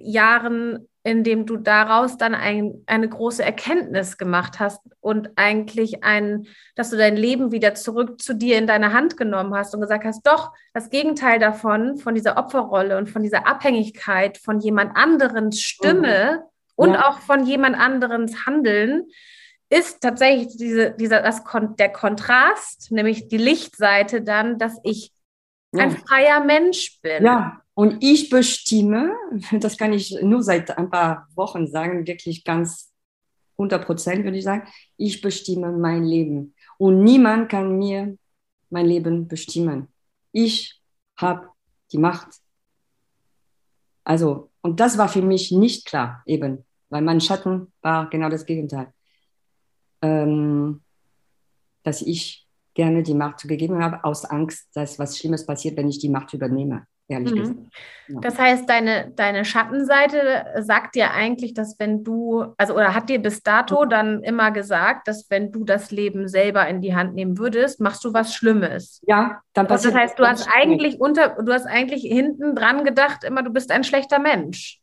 Jahren 0.01 0.87
indem 1.03 1.45
du 1.45 1.57
daraus 1.57 2.17
dann 2.17 2.35
ein, 2.35 2.83
eine 2.85 3.09
große 3.09 3.43
Erkenntnis 3.43 4.17
gemacht 4.17 4.59
hast 4.59 4.81
und 4.99 5.31
eigentlich 5.35 6.03
ein, 6.03 6.45
dass 6.75 6.91
du 6.91 6.97
dein 6.97 7.17
Leben 7.17 7.51
wieder 7.51 7.73
zurück 7.73 8.21
zu 8.21 8.35
dir 8.35 8.57
in 8.57 8.67
deine 8.67 8.93
Hand 8.93 9.17
genommen 9.17 9.55
hast 9.55 9.73
und 9.73 9.81
gesagt 9.81 10.05
hast, 10.05 10.25
doch, 10.27 10.51
das 10.73 10.89
Gegenteil 10.89 11.39
davon, 11.39 11.97
von 11.97 12.13
dieser 12.13 12.37
Opferrolle 12.37 12.97
und 12.97 13.09
von 13.09 13.23
dieser 13.23 13.47
Abhängigkeit 13.47 14.37
von 14.37 14.59
jemand 14.59 14.95
anderens 14.95 15.59
Stimme 15.59 16.37
mhm. 16.37 16.43
und 16.75 16.93
ja. 16.93 17.07
auch 17.07 17.19
von 17.19 17.45
jemand 17.45 17.79
anderens 17.79 18.45
Handeln, 18.45 19.07
ist 19.71 20.01
tatsächlich 20.01 20.57
diese, 20.57 20.91
dieser, 20.91 21.21
das, 21.21 21.43
der 21.79 21.89
Kontrast, 21.89 22.91
nämlich 22.91 23.29
die 23.29 23.37
Lichtseite 23.37 24.21
dann, 24.21 24.59
dass 24.59 24.77
ich 24.83 25.13
ja. 25.71 25.83
ein 25.83 25.91
freier 25.91 26.43
Mensch 26.43 26.99
bin. 27.01 27.23
Ja, 27.23 27.60
und 27.73 28.03
ich 28.03 28.29
bestimme, 28.29 29.15
das 29.59 29.77
kann 29.77 29.93
ich 29.93 30.11
nur 30.21 30.43
seit 30.43 30.77
ein 30.77 30.89
paar 30.89 31.27
Wochen 31.35 31.67
sagen, 31.67 32.05
wirklich 32.05 32.43
ganz 32.43 32.91
100 33.57 33.85
Prozent 33.85 34.23
würde 34.23 34.37
ich 34.37 34.43
sagen, 34.43 34.67
ich 34.97 35.21
bestimme 35.21 35.71
mein 35.71 36.03
Leben. 36.03 36.55
Und 36.77 37.03
niemand 37.03 37.49
kann 37.49 37.77
mir 37.77 38.17
mein 38.69 38.87
Leben 38.87 39.27
bestimmen. 39.27 39.87
Ich 40.31 40.81
habe 41.17 41.49
die 41.91 41.97
Macht. 41.97 42.27
Also, 44.03 44.49
und 44.61 44.79
das 44.79 44.97
war 44.97 45.09
für 45.09 45.21
mich 45.21 45.51
nicht 45.51 45.85
klar, 45.85 46.23
eben, 46.25 46.65
weil 46.89 47.01
mein 47.03 47.21
Schatten 47.21 47.71
war 47.81 48.09
genau 48.09 48.29
das 48.29 48.45
Gegenteil. 48.45 48.91
Ähm, 50.01 50.81
dass 51.83 52.01
ich 52.01 52.47
gerne 52.73 53.03
die 53.03 53.13
Macht 53.13 53.47
gegeben 53.47 53.83
habe, 53.83 54.03
aus 54.03 54.25
Angst, 54.25 54.69
dass 54.73 54.97
was 54.97 55.17
Schlimmes 55.17 55.45
passiert, 55.45 55.77
wenn 55.77 55.89
ich 55.89 55.99
die 55.99 56.09
Macht 56.09 56.33
übernehme 56.33 56.87
ehrlich 57.11 57.33
mhm. 57.33 57.39
gesagt. 57.39 57.59
Ja. 58.07 58.19
Das 58.21 58.39
heißt, 58.39 58.69
deine, 58.69 59.11
deine 59.15 59.45
Schattenseite 59.45 60.45
sagt 60.59 60.95
dir 60.95 61.11
eigentlich, 61.11 61.53
dass 61.53 61.79
wenn 61.79 62.03
du, 62.03 62.45
also 62.57 62.73
oder 62.73 62.93
hat 62.93 63.09
dir 63.09 63.19
bis 63.19 63.43
dato 63.43 63.85
mhm. 63.85 63.89
dann 63.89 64.23
immer 64.23 64.51
gesagt, 64.51 65.07
dass 65.07 65.29
wenn 65.29 65.51
du 65.51 65.63
das 65.63 65.91
Leben 65.91 66.27
selber 66.27 66.67
in 66.67 66.81
die 66.81 66.95
Hand 66.95 67.13
nehmen 67.13 67.37
würdest, 67.37 67.79
machst 67.79 68.03
du 68.03 68.13
was 68.13 68.33
Schlimmes. 68.33 69.01
Ja, 69.05 69.41
dann 69.53 69.67
passiert. 69.67 69.93
Das 69.93 70.01
heißt, 70.01 70.19
du 70.19 70.25
hast 70.25 70.47
eigentlich 70.53 70.99
unter, 70.99 71.41
du 71.41 71.53
hast 71.53 71.65
eigentlich 71.65 72.03
hinten 72.03 72.55
dran 72.55 72.83
gedacht, 72.83 73.23
immer 73.23 73.43
du 73.43 73.51
bist 73.51 73.71
ein 73.71 73.83
schlechter 73.83 74.19
Mensch. 74.19 74.79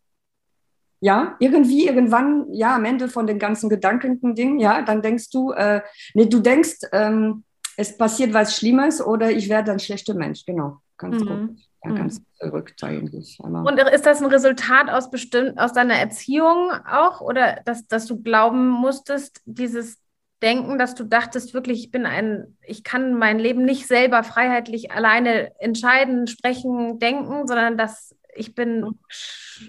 Ja, 1.01 1.37
irgendwie, 1.39 1.87
irgendwann, 1.87 2.53
ja, 2.53 2.75
am 2.75 2.85
Ende 2.85 3.09
von 3.09 3.27
den 3.27 3.39
ganzen 3.39 3.69
gedanklichen 3.69 4.35
Dingen, 4.35 4.59
ja, 4.59 4.83
dann 4.83 5.01
denkst 5.01 5.31
du, 5.31 5.53
äh, 5.53 5.83
nee, 6.15 6.27
du 6.27 6.41
denkst, 6.41 6.79
ähm, 6.93 7.45
es 7.77 7.97
passiert 7.97 8.35
was 8.35 8.57
Schlimmes 8.57 9.01
oder 9.01 9.31
ich 9.31 9.49
werde 9.49 9.71
ein 9.71 9.79
schlechter 9.79 10.15
Mensch, 10.15 10.45
genau, 10.45 10.79
ganz 10.97 11.23
mhm. 11.23 11.29
gut 11.29 11.68
ja, 11.85 11.93
ganz 11.93 12.21
mhm. 12.21 12.25
verrückt 12.39 12.83
eigentlich. 12.83 13.39
Und 13.41 13.79
ist 13.79 14.07
das 14.07 14.21
ein 14.21 14.31
Resultat 14.31 14.91
aus 14.91 15.11
bestimmt 15.11 15.59
aus 15.59 15.73
deiner 15.73 15.95
Erziehung 15.95 16.73
auch 16.91 17.21
oder 17.21 17.61
dass, 17.65 17.87
dass 17.87 18.07
du 18.07 18.21
glauben 18.21 18.69
musstest, 18.69 19.41
dieses 19.45 19.99
Denken, 20.43 20.79
dass 20.79 20.95
du 20.95 21.05
dachtest, 21.05 21.53
wirklich, 21.53 21.81
ich 21.81 21.91
bin 21.91 22.07
ein, 22.07 22.57
ich 22.65 22.85
kann 22.85 23.15
mein 23.15 23.41
Leben 23.41 23.65
nicht 23.65 23.89
selber 23.89 24.23
freiheitlich 24.23 24.93
alleine 24.93 25.53
entscheiden, 25.61 26.29
sprechen, 26.29 27.01
denken, 27.01 27.47
sondern 27.49 27.77
dass 27.77 28.15
ich 28.35 28.55
bin. 28.55 28.99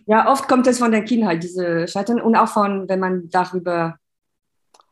Ja, 0.05 0.31
oft 0.31 0.47
kommt 0.47 0.67
es 0.67 0.77
von 0.77 0.91
der 0.91 1.03
Kindheit, 1.03 1.41
diese 1.41 1.87
Scheitern 1.87 2.21
und 2.21 2.35
auch 2.35 2.49
von, 2.49 2.87
wenn 2.87 2.99
man 2.99 3.29
darüber, 3.29 3.97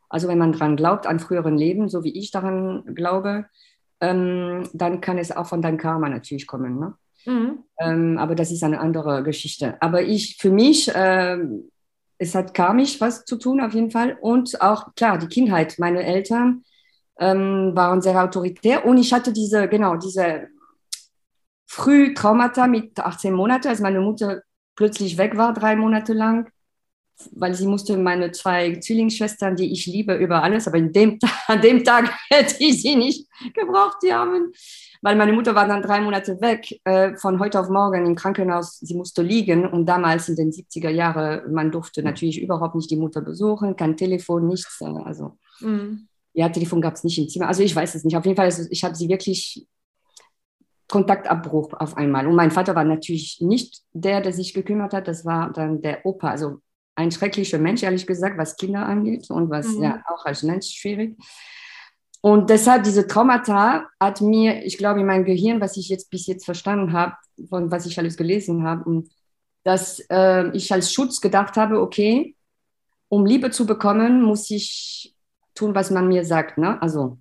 also 0.10 0.28
wenn 0.28 0.40
man 0.40 0.52
daran 0.52 0.78
glaubt, 0.78 1.06
an 1.06 1.20
früheren 1.20 1.58
Leben, 1.58 1.90
so 1.90 2.04
wie 2.04 2.18
ich 2.18 2.32
daran 2.32 2.96
glaube, 2.96 3.46
ähm, 4.02 4.68
dann 4.74 5.00
kann 5.00 5.20
es 5.20 5.32
auch 5.32 5.46
von 5.46 5.62
deinem 5.62 5.78
Karma 5.78 6.10
natürlich 6.10 6.48
kommen. 6.48 6.80
Ne? 6.80 6.96
Mhm. 7.28 7.64
Ähm, 7.80 8.18
aber 8.18 8.36
das 8.36 8.52
ist 8.52 8.64
eine 8.64 8.80
andere 8.80 9.22
Geschichte. 9.24 9.80
Aber 9.82 10.02
ich, 10.02 10.38
für 10.38 10.50
mich, 10.50 10.94
äh, 10.94 11.38
es 12.18 12.34
hat 12.34 12.54
karmisch 12.54 13.00
was 13.00 13.26
zu 13.26 13.38
tun 13.38 13.62
auf 13.62 13.74
jeden 13.74 13.92
Fall. 13.92 14.18
Und 14.20 14.62
auch, 14.62 14.96
klar, 14.96 15.18
die 15.18 15.28
Kindheit. 15.28 15.78
Meine 15.78 16.04
Eltern 16.04 16.64
ähm, 17.20 17.72
waren 17.76 18.02
sehr 18.02 18.24
autoritär 18.24 18.86
und 18.86 18.98
ich 18.98 19.14
hatte 19.14 19.34
diese, 19.34 19.68
genau, 19.68 19.98
diese 19.98 20.48
Frühtraumata 21.68 22.68
mit 22.68 23.00
18 23.00 23.34
Monaten, 23.34 23.68
als 23.68 23.82
meine 23.82 24.00
Mutter 24.00 24.42
plötzlich 24.76 25.18
weg 25.18 25.36
war, 25.38 25.54
drei 25.54 25.76
Monate 25.76 26.14
lang 26.14 26.50
weil 27.32 27.54
sie 27.54 27.68
musste 27.68 27.98
meine 27.98 28.32
zwei 28.32 28.76
Zwillingsschwestern, 28.76 29.56
die 29.56 29.72
ich 29.72 29.86
liebe 29.86 30.16
über 30.16 30.44
alles, 30.44 30.68
aber 30.68 30.80
dem, 30.80 31.20
an 31.48 31.62
dem 31.62 31.84
Tag 31.84 32.14
hätte 32.30 32.56
ich 32.60 32.82
sie 32.82 32.96
nicht 32.96 33.28
gebraucht, 33.54 33.98
die 34.04 34.12
Armen, 34.12 34.52
weil 35.02 35.16
meine 35.16 35.34
Mutter 35.34 35.56
war 35.56 35.68
dann 35.68 35.82
drei 35.82 36.02
Monate 36.02 36.40
weg, 36.42 36.80
äh, 36.84 37.16
von 37.16 37.40
heute 37.40 37.60
auf 37.60 37.70
morgen 37.70 38.06
im 38.06 38.16
Krankenhaus, 38.16 38.80
sie 38.80 38.96
musste 38.96 39.22
liegen 39.22 39.66
und 39.68 39.86
damals 39.86 40.30
in 40.30 40.36
den 40.36 40.52
70er 40.52 40.90
Jahren, 40.90 41.54
man 41.54 41.72
durfte 41.72 42.04
natürlich 42.04 42.42
überhaupt 42.42 42.76
nicht 42.76 42.90
die 42.90 42.98
Mutter 42.98 43.22
besuchen, 43.22 43.76
kein 43.76 43.98
Telefon, 43.98 44.48
nichts, 44.48 44.82
äh, 44.82 44.86
also 44.86 45.38
mhm. 45.60 46.08
ja, 46.34 46.50
Telefon 46.50 46.82
gab 46.82 46.96
es 46.96 47.04
nicht 47.04 47.18
im 47.18 47.30
Zimmer, 47.30 47.48
also 47.48 47.64
ich 47.64 47.76
weiß 47.76 47.96
es 47.96 48.04
nicht, 48.04 48.18
auf 48.18 48.26
jeden 48.26 48.38
Fall, 48.38 48.52
ich 48.70 48.84
habe 48.84 48.96
sie 48.96 49.10
wirklich 49.10 49.68
Kontaktabbruch 50.88 51.74
auf 51.74 51.98
einmal. 51.98 52.28
Und 52.28 52.36
mein 52.36 52.52
Vater 52.52 52.74
war 52.76 52.86
natürlich 52.86 53.40
nicht 53.42 53.82
der, 53.92 54.22
der 54.22 54.32
sich 54.32 54.54
gekümmert 54.54 54.94
hat, 54.94 55.08
das 55.08 55.26
war 55.26 55.52
dann 55.52 55.82
der 55.82 56.06
Opa, 56.06 56.30
also 56.30 56.62
ein 56.96 57.12
schrecklicher 57.12 57.60
Mensch, 57.60 57.84
ehrlich 57.84 58.08
gesagt, 58.08 58.38
was 58.38 58.58
Kinder 58.58 58.86
angeht 58.86 59.30
und 59.30 59.50
was 59.50 59.68
mhm. 59.68 59.84
ja 59.84 60.04
auch 60.08 60.26
als 60.26 60.44
Mensch 60.44 60.68
schwierig. 60.68 61.16
Und 62.28 62.50
deshalb 62.50 62.84
diese 62.84 63.08
Traumata 63.08 63.88
hat 64.02 64.20
mir, 64.20 64.66
ich 64.66 64.78
glaube, 64.78 65.00
in 65.00 65.06
meinem 65.06 65.24
Gehirn, 65.24 65.62
was 65.62 65.78
ich 65.78 65.88
jetzt 65.88 66.10
bis 66.10 66.28
jetzt 66.28 66.44
verstanden 66.44 66.92
habe, 66.92 67.14
von 67.48 67.72
was 67.72 67.86
ich 67.86 67.98
alles 67.98 68.18
gelesen 68.18 68.64
habe, 68.64 69.04
dass 69.64 70.02
äh, 70.10 70.50
ich 70.50 70.74
als 70.74 70.92
Schutz 70.92 71.22
gedacht 71.22 71.56
habe, 71.56 71.80
okay, 71.80 72.36
um 73.08 73.26
Liebe 73.26 73.50
zu 73.50 73.66
bekommen, 73.66 74.22
muss 74.22 74.52
ich 74.52 75.16
tun, 75.56 75.74
was 75.74 75.90
man 75.90 76.10
mir 76.10 76.26
sagt. 76.26 76.58
Ne? 76.58 76.82
Also, 76.82 77.18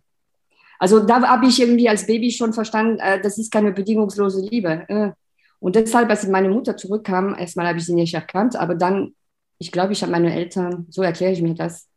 also 0.81 0.99
da 0.99 1.23
habe 1.23 1.47
ich 1.47 1.61
irgendwie 1.61 1.89
als 1.89 2.09
Baby 2.09 2.33
schon 2.33 2.53
verstanden, 2.53 2.99
äh, 2.99 3.23
das 3.23 3.39
ist 3.39 3.53
keine 3.53 3.71
bedingungslose 3.71 4.41
Liebe. 4.41 4.87
Äh. 4.89 5.13
Und 5.61 5.77
deshalb, 5.77 6.11
als 6.11 6.27
meine 6.27 6.49
Mutter 6.49 6.77
zurückkam, 6.77 7.37
erstmal 7.39 7.69
habe 7.69 7.79
ich 7.79 7.87
sie 7.87 7.95
nicht 7.95 8.15
erkannt, 8.15 8.57
aber 8.57 8.75
dann 8.75 9.15
ich 9.59 9.73
glaube, 9.73 9.93
ich 9.93 10.03
habe 10.03 10.13
meine 10.13 10.35
Eltern, 10.35 10.87
so 10.91 11.03
erkläre 11.03 11.33
ich 11.33 11.43
mir 11.43 11.55
das, 11.55 11.89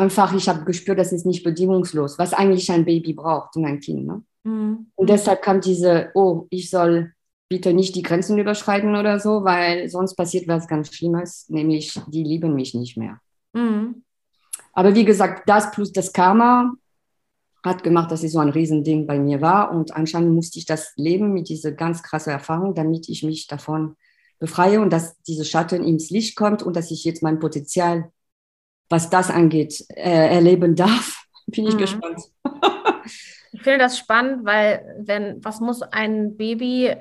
einfach, 0.00 0.34
ich 0.34 0.48
habe 0.48 0.64
gespürt, 0.64 0.98
das 0.98 1.12
ist 1.12 1.26
nicht 1.26 1.44
bedingungslos, 1.44 2.18
was 2.18 2.32
eigentlich 2.32 2.70
ein 2.70 2.84
Baby 2.84 3.12
braucht 3.12 3.56
und 3.56 3.64
ein 3.64 3.80
Kind. 3.80 4.06
Ne? 4.06 4.22
Mhm. 4.44 4.90
Und 4.94 5.10
deshalb 5.10 5.42
kam 5.42 5.60
diese, 5.60 6.10
oh, 6.14 6.46
ich 6.50 6.70
soll 6.70 7.12
bitte 7.48 7.74
nicht 7.74 7.96
die 7.96 8.02
Grenzen 8.02 8.38
überschreiten 8.38 8.94
oder 8.94 9.18
so, 9.18 9.44
weil 9.44 9.88
sonst 9.88 10.14
passiert 10.14 10.46
was 10.48 10.68
ganz 10.68 10.94
Schlimmes, 10.94 11.48
nämlich 11.48 12.00
die 12.08 12.22
lieben 12.22 12.54
mich 12.54 12.74
nicht 12.74 12.96
mehr. 12.96 13.20
Mhm. 13.52 14.04
Aber 14.72 14.94
wie 14.94 15.04
gesagt, 15.04 15.48
das 15.48 15.70
plus 15.72 15.92
das 15.92 16.12
Karma 16.12 16.72
hat 17.62 17.82
gemacht, 17.82 18.10
dass 18.10 18.22
es 18.22 18.32
so 18.32 18.38
ein 18.38 18.48
Riesending 18.48 19.06
bei 19.06 19.18
mir 19.18 19.40
war 19.40 19.72
und 19.72 19.94
anscheinend 19.94 20.34
musste 20.34 20.58
ich 20.58 20.64
das 20.64 20.92
leben 20.96 21.32
mit 21.32 21.48
dieser 21.48 21.72
ganz 21.72 22.02
krassen 22.02 22.32
Erfahrung, 22.32 22.74
damit 22.74 23.08
ich 23.08 23.22
mich 23.22 23.46
davon 23.48 23.96
befreie 24.38 24.80
und 24.80 24.90
dass 24.92 25.20
diese 25.22 25.44
Schatten 25.44 25.84
ins 25.84 26.08
Licht 26.10 26.36
kommt 26.36 26.62
und 26.62 26.74
dass 26.74 26.90
ich 26.90 27.04
jetzt 27.04 27.22
mein 27.22 27.38
Potenzial, 27.38 28.10
was 28.90 29.08
das 29.08 29.30
angeht, 29.30 29.84
äh, 29.90 30.34
erleben 30.34 30.76
darf. 30.76 31.24
Bin 31.46 31.66
ich 31.66 31.74
mhm. 31.74 31.78
gespannt. 31.78 32.20
ich 33.52 33.62
finde 33.62 33.78
das 33.78 33.98
spannend, 33.98 34.44
weil 34.44 34.84
wenn, 34.98 35.42
was 35.42 35.60
muss 35.60 35.80
ein 35.80 36.36
Baby 36.36 36.94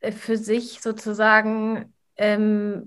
äh, 0.00 0.12
für 0.12 0.38
sich 0.38 0.80
sozusagen 0.80 1.92
ähm, 2.16 2.84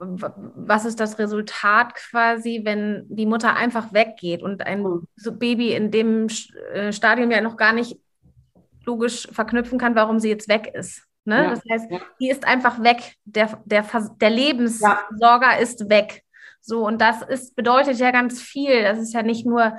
was 0.00 0.86
ist 0.86 0.98
das 0.98 1.18
Resultat 1.18 1.94
quasi, 1.94 2.62
wenn 2.64 3.04
die 3.08 3.26
Mutter 3.26 3.54
einfach 3.54 3.92
weggeht 3.92 4.42
und 4.42 4.66
ein 4.66 4.82
mhm. 4.82 5.06
Baby 5.38 5.74
in 5.74 5.90
dem 5.90 6.28
äh, 6.72 6.92
Stadium 6.92 7.30
ja 7.30 7.40
noch 7.40 7.56
gar 7.56 7.72
nicht 7.72 7.98
logisch 8.86 9.28
verknüpfen 9.30 9.78
kann, 9.78 9.94
warum 9.94 10.18
sie 10.18 10.30
jetzt 10.30 10.48
weg 10.48 10.72
ist. 10.74 11.06
Ne? 11.24 11.44
Ja, 11.44 11.50
das 11.50 11.62
heißt, 11.70 11.90
ja. 11.90 12.00
die 12.18 12.30
ist 12.30 12.46
einfach 12.46 12.82
weg. 12.82 13.14
Der, 13.24 13.60
der, 13.66 13.84
der 14.20 14.30
Lebenssorger 14.30 15.52
ja. 15.52 15.58
ist 15.58 15.90
weg. 15.90 16.24
So, 16.60 16.86
und 16.86 17.00
das 17.00 17.22
ist, 17.22 17.56
bedeutet 17.56 17.98
ja 17.98 18.10
ganz 18.10 18.40
viel. 18.40 18.82
Das 18.82 18.98
ist 18.98 19.12
ja 19.12 19.22
nicht 19.22 19.46
nur 19.46 19.76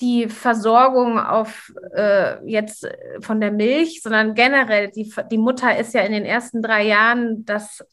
die 0.00 0.28
Versorgung 0.28 1.18
auf 1.18 1.72
äh, 1.94 2.44
jetzt 2.46 2.88
von 3.20 3.40
der 3.40 3.52
Milch, 3.52 4.02
sondern 4.02 4.34
generell, 4.34 4.90
die, 4.90 5.12
die 5.30 5.38
Mutter 5.38 5.76
ist 5.78 5.94
ja 5.94 6.02
in 6.02 6.12
den 6.12 6.24
ersten 6.24 6.62
drei 6.62 6.84
Jahren 6.84 7.44
das 7.44 7.84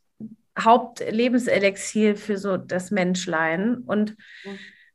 Hauptlebenselixier 0.59 2.15
für 2.15 2.37
so 2.37 2.57
das 2.57 2.91
Menschlein. 2.91 3.83
Und 3.85 4.15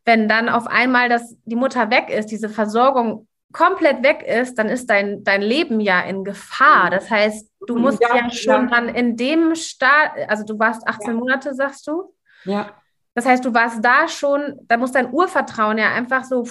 wenn 0.04 0.28
dann 0.28 0.48
auf 0.48 0.66
einmal 0.66 1.08
das, 1.08 1.36
die 1.44 1.56
Mutter 1.56 1.90
weg 1.90 2.10
ist, 2.10 2.26
diese 2.26 2.48
Versorgung 2.48 3.28
komplett 3.52 4.02
weg 4.02 4.22
ist, 4.22 4.58
dann 4.58 4.68
ist 4.68 4.90
dein, 4.90 5.24
dein 5.24 5.40
Leben 5.40 5.80
ja 5.80 6.00
in 6.00 6.24
Gefahr. 6.24 6.90
Das 6.90 7.10
heißt, 7.10 7.50
du 7.66 7.76
musst 7.76 8.02
ja, 8.02 8.14
ja 8.14 8.30
schon 8.30 8.68
ja. 8.68 8.70
dann 8.70 8.88
in 8.88 9.16
dem 9.16 9.54
Start, 9.54 10.12
also 10.28 10.44
du 10.44 10.58
warst 10.58 10.86
18 10.86 11.08
ja. 11.08 11.14
Monate, 11.14 11.54
sagst 11.54 11.86
du? 11.86 12.14
Ja. 12.44 12.74
Das 13.16 13.24
heißt, 13.24 13.42
du 13.46 13.54
warst 13.54 13.82
da 13.82 14.08
schon, 14.08 14.60
da 14.68 14.76
muss 14.76 14.92
dein 14.92 15.10
Urvertrauen 15.10 15.78
ja 15.78 15.94
einfach 15.94 16.24
so 16.24 16.46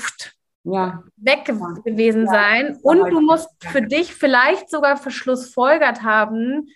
ja. 0.63 1.04
weg 1.15 1.45
gewesen 1.45 2.25
sein. 2.25 2.80
Und 2.82 3.12
du 3.12 3.21
musst 3.21 3.49
für 3.60 3.84
dich 3.84 4.15
vielleicht 4.15 4.71
sogar 4.71 4.97
verschlussfolgert 4.97 6.01
haben, 6.01 6.67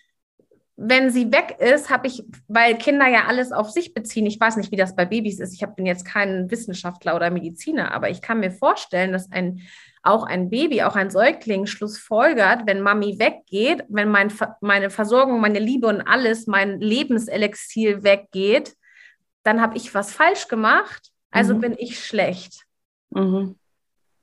wenn 0.78 1.10
sie 1.10 1.32
weg 1.32 1.58
ist, 1.60 1.90
habe 1.90 2.08
ich, 2.08 2.24
weil 2.48 2.78
Kinder 2.78 3.08
ja 3.08 3.26
alles 3.26 3.52
auf 3.52 3.72
sich 3.72 3.96
beziehen, 3.96 4.28
ich 4.28 4.40
weiß 4.40 4.58
nicht, 4.58 4.72
wie 4.72 4.78
das 4.78 4.96
bei 4.96 5.06
Babys 5.06 5.40
ist, 5.40 5.60
ich 5.60 5.68
bin 5.76 5.88
jetzt 5.88 6.06
kein 6.06 6.52
Wissenschaftler 6.52 7.16
oder 7.16 7.32
Mediziner, 7.32 7.92
aber 7.92 8.12
ich 8.12 8.22
kann 8.22 8.40
mir 8.40 8.52
vorstellen, 8.52 9.12
dass 9.12 9.30
ein, 9.32 9.60
auch 10.04 10.24
ein 10.24 10.52
Baby, 10.52 10.84
auch 10.84 10.96
ein 10.96 11.10
Säugling 11.10 11.66
schlussfolgert, 11.66 12.68
wenn 12.68 12.80
Mami 12.80 13.18
weggeht, 13.18 13.84
wenn 13.90 14.10
mein, 14.10 14.32
meine 14.62 14.92
Versorgung, 14.92 15.42
meine 15.42 15.60
Liebe 15.60 15.88
und 15.88 16.02
alles, 16.02 16.46
mein 16.46 16.80
Lebenselixier 16.80 18.04
weggeht, 18.04 18.76
dann 19.50 19.62
habe 19.62 19.76
ich 19.76 19.96
was 19.96 20.12
falsch 20.12 20.48
gemacht, 20.48 21.12
also 21.32 21.56
mhm. 21.56 21.62
bin 21.62 21.76
ich 21.80 22.06
schlecht. 22.06 22.66
Mhm. 23.10 23.56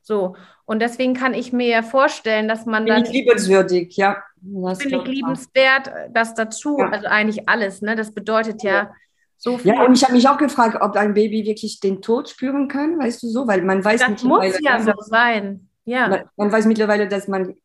So, 0.02 0.36
und 0.66 0.78
deswegen 0.78 1.14
kann 1.14 1.34
ich 1.34 1.52
mir 1.52 1.66
ja 1.66 1.82
vorstellen, 1.82 2.46
dass 2.46 2.64
man 2.64 2.84
bin 2.84 2.94
dann. 2.94 3.04
Ich 3.04 3.10
liebenswürdig, 3.10 3.96
ja. 3.96 4.22
Das 4.40 4.80
finde 4.80 4.98
ich 4.98 5.08
liebenswert, 5.08 5.90
das 6.12 6.34
dazu, 6.34 6.78
ja. 6.78 6.90
also 6.90 7.08
eigentlich 7.08 7.48
alles, 7.48 7.82
ne? 7.82 7.96
Das 7.96 8.12
bedeutet 8.12 8.62
ja, 8.62 8.72
ja. 8.72 8.94
so 9.36 9.58
viel. 9.58 9.72
Ja, 9.72 9.84
und 9.84 9.94
ich 9.94 10.04
habe 10.04 10.12
mich 10.12 10.28
auch 10.28 10.38
gefragt, 10.38 10.78
ob 10.80 10.94
ein 10.94 11.14
Baby 11.14 11.44
wirklich 11.44 11.80
den 11.80 12.00
Tod 12.00 12.28
spüren 12.28 12.68
kann, 12.68 12.96
weißt 12.96 13.24
du 13.24 13.26
so, 13.26 13.48
weil 13.48 13.62
man 13.62 13.84
weiß 13.84 14.02
das 14.06 14.22
muss 14.22 14.60
ja 14.60 14.80
so 14.80 14.92
sein. 14.98 15.68
Ja. 15.86 16.06
Man, 16.06 16.24
man, 16.36 16.52
weiß 16.52 16.66
mittlerweile, 16.66 17.08
dass 17.08 17.26
man 17.26 17.56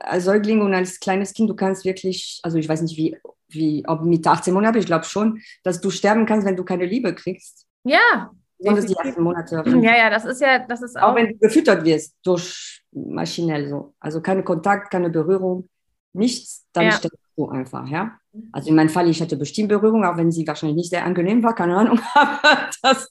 als 0.00 0.24
Säugling 0.24 0.62
und 0.62 0.72
als 0.72 1.00
kleines 1.00 1.34
Kind, 1.34 1.50
du 1.50 1.54
kannst 1.54 1.84
wirklich, 1.84 2.40
also 2.42 2.56
ich 2.56 2.68
weiß 2.68 2.80
nicht, 2.80 2.96
wie, 2.96 3.18
wie 3.54 3.84
ob 3.86 4.02
mit 4.02 4.26
18 4.26 4.52
Monaten, 4.52 4.78
ich 4.78 4.86
glaube 4.86 5.04
schon, 5.04 5.40
dass 5.62 5.80
du 5.80 5.90
sterben 5.90 6.26
kannst, 6.26 6.46
wenn 6.46 6.56
du 6.56 6.64
keine 6.64 6.86
Liebe 6.86 7.14
kriegst. 7.14 7.66
Ja. 7.84 8.30
Besonders 8.58 8.86
die 8.86 8.94
ersten 8.94 9.22
Monate. 9.22 9.62
Ja, 9.66 9.96
ja, 9.96 10.10
das 10.10 10.24
ist 10.24 10.40
ja, 10.40 10.58
das 10.58 10.82
ist 10.82 10.98
auch. 10.98 11.12
Auch 11.12 11.14
wenn 11.16 11.28
du 11.28 11.38
gefüttert 11.38 11.84
wirst, 11.84 12.16
durch 12.22 12.82
maschinell 12.92 13.68
so. 13.68 13.94
Also 14.00 14.20
keine 14.20 14.42
Kontakt, 14.42 14.90
keine 14.90 15.08
Berührung 15.08 15.68
nichts, 16.12 16.66
dann 16.72 16.86
ja. 16.86 16.92
stirbst 16.92 17.18
du 17.36 17.48
einfach, 17.48 17.88
ja. 17.88 18.16
Also 18.52 18.68
in 18.68 18.76
meinem 18.76 18.88
Fall, 18.88 19.08
ich 19.08 19.20
hatte 19.20 19.36
bestimmt 19.36 19.68
Berührung, 19.68 20.04
auch 20.04 20.16
wenn 20.16 20.30
sie 20.30 20.46
wahrscheinlich 20.46 20.76
nicht 20.76 20.90
sehr 20.90 21.04
angenehm 21.04 21.42
war, 21.42 21.54
keine 21.54 21.76
Ahnung. 21.76 22.00
Aber 22.14 22.70
das, 22.82 23.10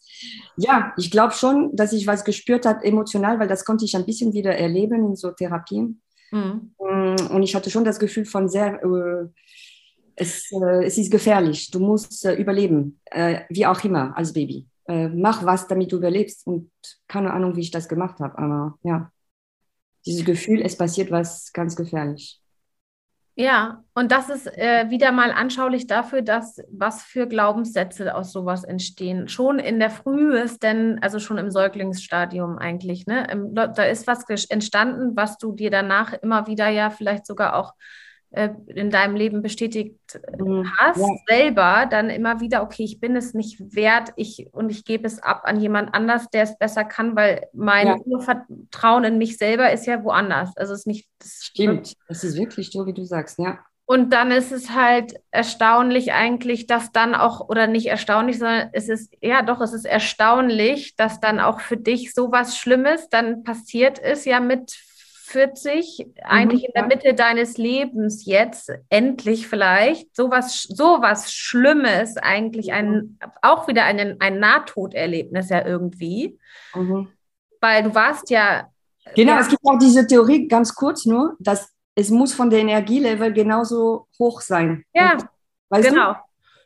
ja, 0.58 0.94
ich 0.98 1.12
glaube 1.12 1.34
schon, 1.34 1.76
dass 1.76 1.94
ich 1.94 2.08
was 2.08 2.24
gespürt 2.24 2.66
habe 2.66 2.84
emotional, 2.84 3.40
weil 3.40 3.48
das 3.48 3.66
konnte 3.66 3.86
ich 3.86 3.96
ein 3.96 4.06
bisschen 4.06 4.34
wieder 4.34 4.56
erleben 4.56 5.06
in 5.06 5.16
so 5.16 5.32
Therapien. 5.32 6.02
Mhm. 6.32 6.74
Mm, 6.80 7.34
und 7.34 7.44
ich 7.44 7.56
hatte 7.56 7.70
schon 7.70 7.84
das 7.84 8.00
Gefühl 8.00 8.26
von 8.26 8.50
sehr, 8.50 8.82
äh, 8.84 9.28
es, 10.20 10.52
äh, 10.52 10.86
es 10.86 10.98
ist 10.98 11.12
gefährlich, 11.12 11.72
du 11.72 11.80
musst 11.80 12.26
äh, 12.26 12.36
überleben, 12.36 13.00
äh, 13.06 13.42
wie 13.50 13.66
auch 13.66 13.84
immer 13.84 14.16
als 14.18 14.34
Baby. 14.34 14.68
Äh, 14.88 15.08
mach 15.10 15.46
was, 15.46 15.68
damit 15.68 15.92
du 15.92 15.98
überlebst. 15.98 16.46
Und 16.46 16.72
keine 17.08 17.32
Ahnung, 17.34 17.56
wie 17.56 17.62
ich 17.62 17.72
das 17.72 17.88
gemacht 17.88 18.20
habe, 18.20 18.38
aber 18.38 18.78
ja, 18.84 19.12
dieses 20.06 20.26
Gefühl, 20.26 20.62
es 20.62 20.78
passiert 20.78 21.12
was 21.12 21.54
ganz 21.54 21.76
gefährlich. 21.76 22.42
Ja, 23.36 23.86
und 23.94 24.12
das 24.12 24.30
ist 24.30 24.48
äh, 24.58 24.90
wieder 24.90 25.14
mal 25.14 25.32
anschaulich 25.32 25.88
dafür, 25.88 26.22
dass 26.22 26.62
was 26.72 27.04
für 27.04 27.26
Glaubenssätze 27.26 28.14
aus 28.14 28.34
sowas 28.34 28.66
entstehen. 28.66 29.30
Schon 29.30 29.60
in 29.60 29.80
der 29.80 29.90
frühesten, 29.90 31.00
also 31.02 31.20
schon 31.20 31.38
im 31.38 31.50
Säuglingsstadium 31.50 32.58
eigentlich. 32.58 33.08
Ne? 33.08 33.28
Da 33.54 33.84
ist 33.84 34.08
was 34.08 34.26
entstanden, 34.50 35.16
was 35.16 35.38
du 35.38 35.54
dir 35.54 35.72
danach 35.72 36.12
immer 36.12 36.48
wieder 36.48 36.68
ja 36.68 36.90
vielleicht 36.90 37.26
sogar 37.26 37.56
auch 37.56 37.76
in 38.32 38.92
deinem 38.92 39.16
Leben 39.16 39.42
bestätigt 39.42 40.20
mhm. 40.38 40.72
hast, 40.78 41.00
ja. 41.00 41.08
selber 41.28 41.88
dann 41.90 42.12
immer 42.12 42.40
wieder, 42.40 42.62
okay, 42.62 42.84
ich 42.84 43.00
bin 43.00 43.16
es 43.16 43.34
nicht 43.34 43.76
wert, 43.76 44.14
ich 44.18 44.48
und 44.52 44.70
ich 44.70 44.86
gebe 44.86 45.08
es 45.08 45.22
ab 45.22 45.42
an 45.46 45.60
jemand 45.60 45.96
anders, 45.96 46.30
der 46.30 46.44
es 46.44 46.58
besser 46.58 46.84
kann, 46.84 47.16
weil 47.16 47.48
mein 47.54 47.88
ja. 47.88 47.98
Urvertrauen 48.06 49.04
in 49.04 49.18
mich 49.18 49.38
selber 49.38 49.72
ist 49.72 49.88
ja 49.88 50.04
woanders. 50.04 50.56
Also 50.58 50.74
es 50.74 50.82
ist 50.82 50.88
nicht. 50.88 51.08
Das 51.18 51.40
Stimmt, 51.42 51.96
das 52.08 52.24
ist 52.24 52.38
wirklich 52.38 52.72
so, 52.72 52.86
wie 52.86 52.94
du 52.94 53.04
sagst, 53.04 53.40
ja. 53.40 53.60
Und 53.86 54.14
dann 54.14 54.30
ist 54.30 54.52
es 54.52 54.70
halt 54.70 55.16
erstaunlich 55.32 56.14
eigentlich, 56.14 56.68
dass 56.68 56.92
dann 56.92 57.16
auch, 57.16 57.50
oder 57.50 57.66
nicht 57.66 57.88
erstaunlich, 57.88 58.38
sondern 58.38 58.70
es 58.72 58.88
ist, 58.88 59.12
ja 59.20 59.42
doch, 59.42 59.62
es 59.62 59.74
ist 59.74 59.86
erstaunlich, 59.86 60.96
dass 60.96 61.20
dann 61.20 61.40
auch 61.40 61.60
für 61.60 61.78
dich 61.78 62.14
sowas 62.14 62.56
Schlimmes 62.56 63.10
dann 63.10 63.44
passiert 63.44 63.98
ist, 63.98 64.26
ja 64.26 64.40
mit 64.40 64.78
40, 65.30 66.06
mhm, 66.06 66.14
eigentlich 66.24 66.66
in 66.66 66.72
der 66.76 66.88
Mitte 66.88 67.14
deines 67.14 67.58
Lebens 67.58 68.26
jetzt, 68.26 68.72
endlich 68.90 69.48
vielleicht, 69.48 70.16
sowas, 70.16 70.64
sowas 70.64 71.32
Schlimmes, 71.32 72.18
eigentlich 72.18 72.74
ein, 72.74 72.92
mhm. 72.92 73.18
auch 73.42 73.68
wieder 73.68 73.86
ein, 73.86 74.20
ein 74.20 74.40
Nahtoderlebnis 74.40 75.50
ja 75.50 75.66
irgendwie. 75.66 76.40
Mhm. 76.74 77.10
Weil 77.62 77.84
du 77.84 77.94
warst 77.94 78.30
ja. 78.30 78.70
Genau, 79.16 79.34
ja, 79.34 79.40
es 79.40 79.50
gibt 79.50 79.62
auch 79.66 79.78
diese 79.80 80.08
Theorie, 80.08 80.48
ganz 80.48 80.74
kurz 80.74 81.06
nur, 81.06 81.36
dass 81.40 81.74
es 81.96 82.10
muss 82.10 82.34
von 82.34 82.50
der 82.50 82.60
Energielevel 82.60 83.34
genauso 83.34 84.08
hoch 84.18 84.42
sein. 84.42 84.84
Ja, 84.94 85.18
Und, 85.70 85.82
genau. 85.82 86.14
Du? 86.14 86.20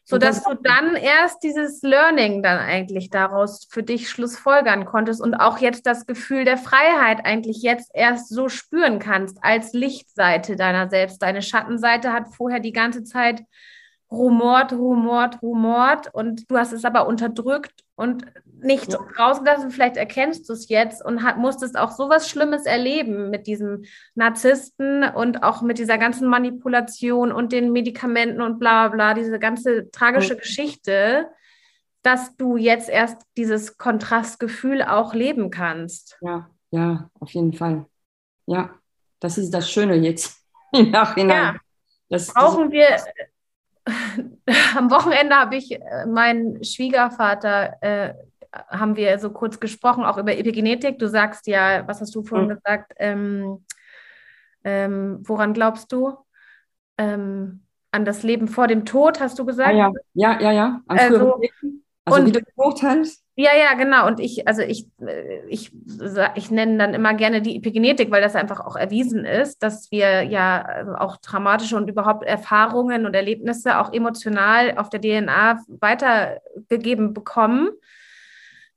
Sodass 0.05 0.43
du 0.43 0.53
dann 0.55 0.95
erst 0.95 1.43
dieses 1.43 1.81
Learning 1.81 2.43
dann 2.43 2.59
eigentlich 2.59 3.09
daraus 3.09 3.67
für 3.69 3.83
dich 3.83 4.09
schlussfolgern 4.09 4.85
konntest 4.85 5.21
und 5.21 5.35
auch 5.35 5.59
jetzt 5.59 5.85
das 5.85 6.05
Gefühl 6.05 6.45
der 6.45 6.57
Freiheit 6.57 7.25
eigentlich 7.25 7.61
jetzt 7.61 7.91
erst 7.93 8.29
so 8.29 8.49
spüren 8.49 8.99
kannst 8.99 9.37
als 9.41 9.73
Lichtseite 9.73 10.55
deiner 10.55 10.89
selbst. 10.89 11.21
Deine 11.21 11.41
Schattenseite 11.41 12.11
hat 12.11 12.33
vorher 12.35 12.59
die 12.59 12.73
ganze 12.73 13.03
Zeit 13.03 13.43
rumort, 14.13 14.73
rumort, 14.73 15.41
rumort 15.41 16.13
und 16.13 16.49
du 16.49 16.57
hast 16.57 16.71
es 16.71 16.85
aber 16.85 17.07
unterdrückt 17.07 17.83
und 17.95 18.25
nicht 18.61 18.93
ja. 18.93 18.99
rausgelassen. 19.19 19.71
Vielleicht 19.71 19.97
erkennst 19.97 20.47
du 20.47 20.53
es 20.53 20.69
jetzt 20.69 21.03
und 21.03 21.23
hat, 21.23 21.37
musstest 21.37 21.77
auch 21.77 21.91
sowas 21.91 22.29
Schlimmes 22.29 22.65
erleben 22.65 23.29
mit 23.29 23.47
diesem 23.47 23.83
Narzissten 24.15 25.03
und 25.03 25.43
auch 25.43 25.61
mit 25.61 25.77
dieser 25.77 25.97
ganzen 25.97 26.27
Manipulation 26.27 27.31
und 27.31 27.51
den 27.51 27.71
Medikamenten 27.71 28.41
und 28.41 28.59
bla 28.59 28.87
bla, 28.87 29.13
diese 29.13 29.39
ganze 29.39 29.91
tragische 29.91 30.33
ja. 30.33 30.39
Geschichte, 30.39 31.27
dass 32.01 32.35
du 32.35 32.57
jetzt 32.57 32.89
erst 32.89 33.21
dieses 33.37 33.77
Kontrastgefühl 33.77 34.81
auch 34.83 35.13
leben 35.13 35.49
kannst. 35.49 36.17
Ja, 36.21 36.49
ja, 36.71 37.09
auf 37.19 37.31
jeden 37.31 37.53
Fall. 37.53 37.85
Ja, 38.45 38.71
das 39.19 39.37
ist 39.37 39.53
das 39.53 39.69
Schöne 39.69 39.95
jetzt 39.95 40.37
im 40.71 40.91
Nachhinein. 40.91 41.55
Ja. 41.55 41.59
Das, 42.09 42.33
brauchen 42.33 42.71
wir 42.71 42.97
am 44.77 44.91
Wochenende 44.91 45.35
habe 45.35 45.55
ich 45.55 45.71
äh, 45.71 46.05
meinen 46.05 46.63
Schwiegervater, 46.63 47.81
äh, 47.81 48.13
haben 48.69 48.95
wir 48.95 49.17
so 49.19 49.31
kurz 49.31 49.59
gesprochen, 49.59 50.03
auch 50.03 50.17
über 50.17 50.37
Epigenetik. 50.37 50.99
Du 50.99 51.07
sagst 51.07 51.47
ja, 51.47 51.87
was 51.87 52.01
hast 52.01 52.13
du 52.15 52.23
vorhin 52.23 52.47
mhm. 52.47 52.55
gesagt? 52.55 52.93
Ähm, 52.97 53.65
ähm, 54.63 55.19
woran 55.23 55.53
glaubst 55.53 55.91
du? 55.91 56.17
Ähm, 56.97 57.63
an 57.91 58.05
das 58.05 58.23
Leben 58.23 58.47
vor 58.47 58.67
dem 58.67 58.85
Tod, 58.85 59.19
hast 59.19 59.37
du 59.37 59.45
gesagt? 59.45 59.73
Ah, 59.73 59.75
ja, 59.75 59.91
ja, 60.13 60.41
ja. 60.41 60.51
ja. 60.51 60.81
also, 60.87 61.39
also 62.05 62.21
und, 62.21 62.25
wie 62.27 62.31
du 62.31 62.41
hast. 62.81 63.22
Ja, 63.35 63.49
ja, 63.57 63.73
genau. 63.73 64.05
Und 64.05 64.19
ich, 64.19 64.47
also 64.47 64.61
ich, 64.61 64.85
äh, 64.99 65.39
ich, 65.47 65.71
ich 66.35 66.51
nenne 66.51 66.77
dann 66.77 66.93
immer 66.93 67.15
gerne 67.15 67.41
die 67.41 67.55
Epigenetik, 67.55 68.11
weil 68.11 68.21
das 68.21 68.35
einfach 68.35 68.59
auch 68.59 68.75
erwiesen 68.75 69.25
ist, 69.25 69.63
dass 69.63 69.89
wir 69.91 70.21
ja 70.21 70.81
äh, 70.81 70.85
auch 70.99 71.17
traumatische 71.17 71.75
und 71.75 71.89
überhaupt 71.89 72.23
Erfahrungen 72.25 73.07
und 73.07 73.15
Erlebnisse 73.15 73.79
auch 73.79 73.91
emotional 73.91 74.77
auf 74.77 74.89
der 74.89 75.01
DNA 75.01 75.63
weitergegeben 75.67 77.13
bekommen. 77.13 77.69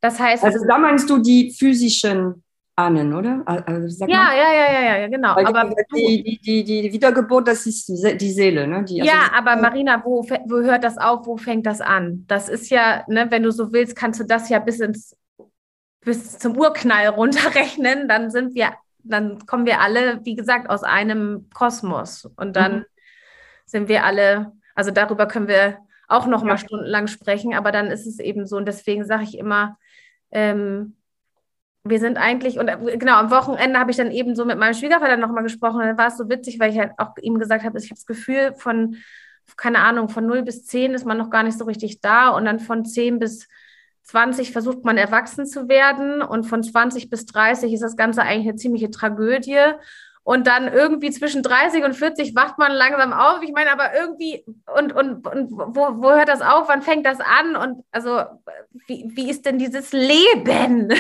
Das 0.01 0.19
heißt. 0.19 0.43
Also 0.43 0.67
da 0.67 0.79
meinst 0.79 1.11
du 1.11 1.19
die 1.19 1.53
physischen 1.53 2.43
ahnen, 2.77 3.15
oder? 3.15 3.43
Also, 3.47 4.07
ja, 4.07 4.35
ja, 4.35 4.53
ja, 4.53 4.73
ja, 4.73 4.99
ja, 4.99 5.09
genau. 5.09 5.35
Weil 5.35 5.47
aber 5.47 5.75
die, 5.95 6.23
die, 6.23 6.39
die, 6.39 6.65
die, 6.65 6.93
Wiedergeburt, 6.93 7.49
das 7.49 7.67
ist 7.67 7.89
die 7.89 8.31
Seele, 8.31 8.67
ne? 8.67 8.85
Die, 8.85 9.01
also 9.01 9.13
ja, 9.13 9.31
aber 9.35 9.57
Marina, 9.57 10.03
wo, 10.05 10.23
wo 10.23 10.57
hört 10.63 10.85
das 10.85 10.99
auf? 10.99 11.27
Wo 11.27 11.39
fängt 11.39 11.65
das 11.65 11.81
an? 11.81 12.25
Das 12.29 12.49
ist 12.51 12.71
ja, 12.71 13.05
ne, 13.09 13.27
wenn 13.31 13.43
du 13.43 13.51
so 13.51 13.73
willst, 13.73 13.97
kannst 13.97 14.21
du 14.21 14.25
das 14.25 14.51
ja 14.51 14.59
bis 14.59 14.81
ins 14.81 15.17
bis 16.07 16.39
zum 16.39 16.57
Urknall 16.57 17.09
runterrechnen, 17.09 18.07
dann 18.07 18.31
sind 18.31 18.55
wir, 18.55 18.75
dann 19.03 19.45
kommen 19.45 19.67
wir 19.67 19.81
alle, 19.81 20.25
wie 20.25 20.37
gesagt, 20.37 20.71
aus 20.71 20.85
einem 20.85 21.51
Kosmos. 21.53 22.31
Und 22.37 22.55
dann 22.55 22.77
mhm. 22.77 22.85
sind 23.67 23.89
wir 23.89 24.05
alle, 24.05 24.53
also 24.77 24.93
darüber 24.93 25.27
können 25.27 25.49
wir 25.49 25.79
auch 26.07 26.27
noch 26.27 26.43
ja. 26.43 26.47
mal 26.47 26.59
stundenlang 26.59 27.09
sprechen, 27.09 27.55
aber 27.55 27.73
dann 27.73 27.89
ist 27.89 28.07
es 28.07 28.21
eben 28.21 28.47
so. 28.47 28.57
Und 28.57 28.67
deswegen 28.67 29.05
sage 29.05 29.25
ich 29.25 29.37
immer, 29.37 29.79
ähm, 30.31 30.95
wir 31.89 32.01
sind 32.01 32.19
eigentlich, 32.19 32.59
und 32.59 32.69
äh, 32.69 32.97
genau, 32.99 33.17
am 33.17 33.31
Wochenende 33.31 33.79
habe 33.79 33.91
ich 33.91 33.97
dann 33.97 34.11
eben 34.11 34.35
so 34.35 34.45
mit 34.45 34.59
meinem 34.59 34.75
Schwiegervater 34.75 35.17
nochmal 35.17 35.43
gesprochen. 35.43 35.81
Und 35.81 35.87
dann 35.87 35.99
war 35.99 36.09
es 36.09 36.17
so 36.17 36.29
witzig, 36.29 36.59
weil 36.59 36.73
ich 36.73 36.79
halt 36.79 36.93
auch 36.99 37.11
ihm 37.21 37.39
gesagt 37.39 37.65
habe, 37.65 37.79
ich 37.79 37.87
habe 37.87 37.95
das 37.95 38.07
Gefühl, 38.07 38.55
von, 38.57 38.97
keine 39.57 39.81
Ahnung, 39.81 40.09
von 40.09 40.27
0 40.27 40.43
bis 40.43 40.65
10 40.67 40.95
ist 40.95 41.07
man 41.07 41.19
noch 41.19 41.31
gar 41.31 41.43
nicht 41.43 41.59
so 41.59 41.65
richtig 41.65 42.01
da. 42.01 42.29
Und 42.29 42.45
dann 42.45 42.61
von 42.61 42.85
10 42.85 43.19
bis 43.19 43.49
20 44.05 44.53
versucht 44.53 44.85
man 44.85 44.97
erwachsen 44.99 45.47
zu 45.47 45.69
werden. 45.69 46.23
Und 46.23 46.45
von 46.45 46.63
20 46.63 47.11
bis 47.11 47.27
30 47.27 47.73
ist 47.73 47.83
das 47.83 47.97
Ganze 47.97 48.23
eigentlich 48.23 48.49
eine 48.49 48.57
ziemliche 48.57 48.91
Tragödie. 48.91 49.73
Und 50.27 50.49
dann 50.49 50.67
irgendwie 50.67 51.13
zwischen 51.13 51.45
30 51.45 51.85
und 51.85 51.95
40 51.95 52.35
wacht 52.35 52.59
man 52.59 52.73
langsam 52.73 53.13
auf. 53.13 53.43
Ich 53.43 53.53
meine, 53.53 53.71
aber 53.71 53.95
irgendwie, 53.95 54.45
und, 54.77 54.93
und, 54.93 55.25
und 55.25 55.53
wo, 55.53 56.03
wo 56.03 56.11
hört 56.11 56.29
das 56.29 56.41
auf? 56.41 56.69
Wann 56.69 56.83
fängt 56.83 57.07
das 57.07 57.21
an? 57.21 57.55
Und 57.55 57.85
also, 57.93 58.23
wie, 58.89 59.09
wie 59.15 59.31
ist 59.31 59.47
denn 59.47 59.57
dieses 59.57 59.93
Leben? 59.93 60.93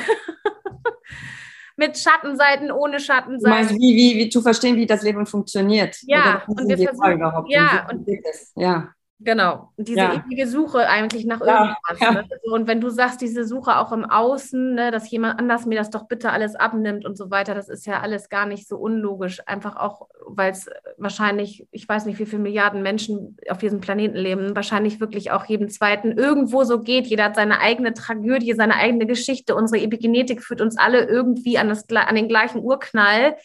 mit 1.76 1.98
Schattenseiten, 1.98 2.70
ohne 2.70 3.00
Schattenseiten. 3.00 3.40
Du 3.42 3.50
meinst, 3.50 3.74
wie, 3.74 3.96
wie, 3.96 4.16
wie 4.16 4.28
zu 4.28 4.42
verstehen, 4.42 4.76
wie 4.76 4.86
das 4.86 5.02
Leben 5.02 5.26
funktioniert. 5.26 5.96
Ja, 6.02 6.44
und 6.46 6.68
wir 6.68 6.78
versuchen, 6.78 7.48
ja, 7.48 7.88
und, 7.90 8.06
ja. 8.54 8.94
Genau. 9.18 9.72
diese 9.78 9.98
ja. 9.98 10.14
ewige 10.26 10.46
Suche 10.46 10.86
eigentlich 10.88 11.24
nach 11.24 11.40
irgendwas. 11.40 12.00
Ja, 12.00 12.12
ja. 12.12 12.22
Ne? 12.22 12.28
Und 12.52 12.66
wenn 12.66 12.82
du 12.82 12.90
sagst, 12.90 13.22
diese 13.22 13.46
Suche 13.46 13.78
auch 13.78 13.90
im 13.90 14.04
Außen, 14.04 14.74
ne, 14.74 14.90
dass 14.90 15.10
jemand 15.10 15.38
anders 15.38 15.64
mir 15.64 15.78
das 15.78 15.88
doch 15.88 16.06
bitte 16.06 16.32
alles 16.32 16.54
abnimmt 16.54 17.06
und 17.06 17.16
so 17.16 17.30
weiter, 17.30 17.54
das 17.54 17.70
ist 17.70 17.86
ja 17.86 18.00
alles 18.00 18.28
gar 18.28 18.44
nicht 18.44 18.68
so 18.68 18.76
unlogisch. 18.76 19.40
Einfach 19.46 19.76
auch, 19.76 20.08
weil 20.26 20.52
es 20.52 20.68
wahrscheinlich, 20.98 21.66
ich 21.70 21.88
weiß 21.88 22.04
nicht, 22.04 22.18
wie 22.18 22.26
viele 22.26 22.42
Milliarden 22.42 22.82
Menschen 22.82 23.38
auf 23.48 23.56
diesem 23.56 23.80
Planeten 23.80 24.16
leben, 24.16 24.54
wahrscheinlich 24.54 25.00
wirklich 25.00 25.30
auch 25.30 25.46
jedem 25.46 25.70
Zweiten 25.70 26.12
irgendwo 26.12 26.64
so 26.64 26.82
geht. 26.82 27.06
Jeder 27.06 27.24
hat 27.24 27.36
seine 27.36 27.60
eigene 27.60 27.94
Tragödie, 27.94 28.52
seine 28.52 28.74
eigene 28.74 29.06
Geschichte. 29.06 29.54
Unsere 29.54 29.82
Epigenetik 29.82 30.42
führt 30.42 30.60
uns 30.60 30.76
alle 30.76 31.04
irgendwie 31.04 31.56
an, 31.56 31.70
das, 31.70 31.88
an 31.88 32.16
den 32.16 32.28
gleichen 32.28 32.60
Urknall 32.60 33.36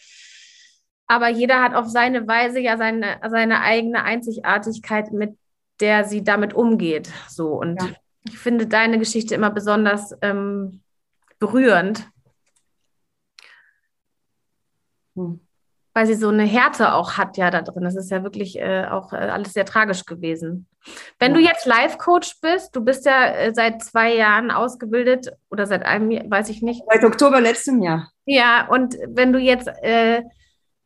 aber 1.08 1.28
jeder 1.28 1.62
hat 1.62 1.74
auf 1.74 1.88
seine 1.88 2.26
Weise 2.26 2.58
ja 2.58 2.78
seine, 2.78 3.20
seine 3.28 3.60
eigene 3.60 4.02
Einzigartigkeit, 4.02 5.12
mit 5.12 5.36
der 5.80 6.04
sie 6.04 6.22
damit 6.24 6.54
umgeht. 6.54 7.10
So 7.28 7.48
und 7.48 7.82
ja. 7.82 7.88
ich 8.24 8.38
finde 8.38 8.66
deine 8.66 8.98
Geschichte 8.98 9.34
immer 9.34 9.50
besonders 9.50 10.16
ähm, 10.22 10.80
berührend, 11.38 12.08
hm. 15.16 15.40
weil 15.94 16.06
sie 16.06 16.14
so 16.14 16.28
eine 16.28 16.44
Härte 16.44 16.94
auch 16.94 17.16
hat 17.18 17.36
ja 17.36 17.50
da 17.50 17.62
drin. 17.62 17.84
Das 17.84 17.96
ist 17.96 18.10
ja 18.10 18.22
wirklich 18.22 18.58
äh, 18.58 18.86
auch 18.86 19.12
äh, 19.12 19.16
alles 19.16 19.52
sehr 19.52 19.64
tragisch 19.64 20.04
gewesen. 20.04 20.66
Wenn 21.18 21.32
ja. 21.32 21.38
du 21.38 21.44
jetzt 21.44 21.66
Life-Coach 21.66 22.40
bist, 22.40 22.74
du 22.74 22.84
bist 22.84 23.06
ja 23.06 23.26
äh, 23.26 23.54
seit 23.54 23.82
zwei 23.82 24.14
Jahren 24.14 24.50
ausgebildet 24.50 25.32
oder 25.50 25.66
seit 25.66 25.84
einem 25.84 26.10
Jahr, 26.10 26.30
weiß 26.30 26.48
ich 26.48 26.62
nicht. 26.62 26.82
Seit 26.88 27.04
Oktober 27.04 27.40
letzten 27.40 27.82
Jahr. 27.82 28.10
Ja, 28.24 28.68
und 28.68 28.96
wenn 29.08 29.32
du 29.32 29.38
jetzt, 29.38 29.68
äh, 29.82 30.22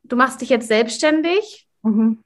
du 0.04 0.16
machst 0.16 0.40
dich 0.40 0.48
jetzt 0.48 0.68
selbstständig. 0.68 1.68
Mhm 1.82 2.22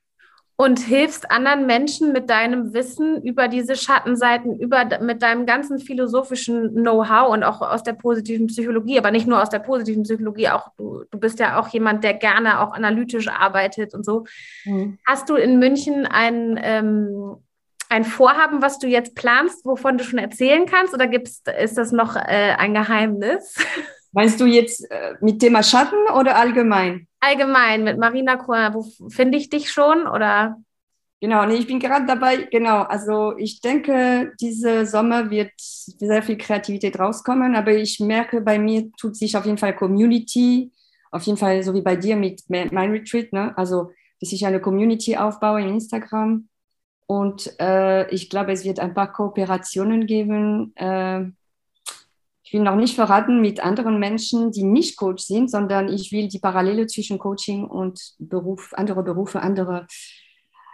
und 0.60 0.78
hilfst 0.78 1.30
anderen 1.30 1.64
Menschen 1.64 2.12
mit 2.12 2.28
deinem 2.28 2.74
Wissen 2.74 3.22
über 3.22 3.48
diese 3.48 3.76
Schattenseiten, 3.76 4.60
über 4.60 4.84
mit 5.00 5.22
deinem 5.22 5.46
ganzen 5.46 5.78
philosophischen 5.78 6.74
Know-how 6.74 7.32
und 7.32 7.44
auch 7.44 7.62
aus 7.62 7.82
der 7.82 7.94
positiven 7.94 8.48
Psychologie, 8.48 8.98
aber 8.98 9.10
nicht 9.10 9.26
nur 9.26 9.40
aus 9.40 9.48
der 9.48 9.60
positiven 9.60 10.02
Psychologie, 10.02 10.50
auch 10.50 10.68
du, 10.76 11.04
du 11.10 11.18
bist 11.18 11.38
ja 11.38 11.58
auch 11.58 11.68
jemand, 11.68 12.04
der 12.04 12.12
gerne 12.12 12.60
auch 12.60 12.74
analytisch 12.74 13.28
arbeitet 13.28 13.94
und 13.94 14.04
so. 14.04 14.26
Mhm. 14.66 14.98
Hast 15.06 15.30
du 15.30 15.36
in 15.36 15.58
München 15.58 16.04
ein, 16.04 16.60
ähm, 16.62 17.36
ein 17.88 18.04
Vorhaben, 18.04 18.60
was 18.60 18.78
du 18.78 18.86
jetzt 18.86 19.14
planst, 19.14 19.64
wovon 19.64 19.96
du 19.96 20.04
schon 20.04 20.18
erzählen 20.18 20.66
kannst, 20.66 20.92
oder 20.92 21.06
gibt's, 21.06 21.42
ist 21.58 21.78
das 21.78 21.90
noch 21.90 22.16
äh, 22.16 22.54
ein 22.58 22.74
Geheimnis? 22.74 23.56
Meinst 24.12 24.38
du 24.38 24.44
jetzt 24.44 24.90
äh, 24.90 25.14
mit 25.22 25.40
Thema 25.40 25.62
Schatten 25.62 25.96
oder 26.14 26.36
allgemein? 26.36 27.06
Allgemein 27.20 27.84
mit 27.84 27.98
Marina 27.98 28.36
Kur, 28.36 28.74
wo 28.74 29.08
finde 29.08 29.38
ich 29.38 29.50
dich 29.50 29.70
schon 29.70 30.06
oder? 30.06 30.56
Genau, 31.22 31.44
nee, 31.44 31.56
ich 31.56 31.66
bin 31.66 31.78
gerade 31.78 32.06
dabei, 32.06 32.48
genau. 32.50 32.82
Also 32.82 33.36
ich 33.36 33.60
denke, 33.60 34.32
dieser 34.40 34.86
Sommer 34.86 35.30
wird 35.30 35.52
sehr 35.58 36.22
viel 36.22 36.38
Kreativität 36.38 36.98
rauskommen, 36.98 37.54
aber 37.54 37.72
ich 37.72 38.00
merke, 38.00 38.40
bei 38.40 38.58
mir 38.58 38.90
tut 38.92 39.16
sich 39.16 39.36
auf 39.36 39.44
jeden 39.44 39.58
Fall 39.58 39.76
Community, 39.76 40.72
auf 41.10 41.22
jeden 41.24 41.36
Fall 41.36 41.62
so 41.62 41.74
wie 41.74 41.82
bei 41.82 41.96
dir 41.96 42.16
mit 42.16 42.42
mein 42.48 42.90
Retreat, 42.90 43.34
ne? 43.34 43.52
Also, 43.58 43.92
dass 44.20 44.32
ich 44.32 44.46
eine 44.46 44.60
Community 44.60 45.16
aufbaue 45.16 45.60
in 45.60 45.68
Instagram. 45.68 46.48
Und 47.06 47.52
äh, 47.60 48.08
ich 48.10 48.30
glaube, 48.30 48.52
es 48.52 48.64
wird 48.64 48.80
ein 48.80 48.94
paar 48.94 49.12
Kooperationen 49.12 50.06
geben, 50.06 50.72
äh, 50.76 51.24
ich 52.50 52.54
will 52.54 52.64
noch 52.64 52.74
nicht 52.74 52.96
verraten 52.96 53.40
mit 53.40 53.60
anderen 53.60 54.00
Menschen, 54.00 54.50
die 54.50 54.64
nicht 54.64 54.96
Coach 54.96 55.22
sind, 55.22 55.48
sondern 55.48 55.88
ich 55.88 56.10
will 56.10 56.26
die 56.26 56.40
Parallele 56.40 56.88
zwischen 56.88 57.16
Coaching 57.16 57.64
und 57.64 58.00
Beruf, 58.18 58.72
andere 58.72 59.04
Berufe, 59.04 59.40
andere. 59.40 59.86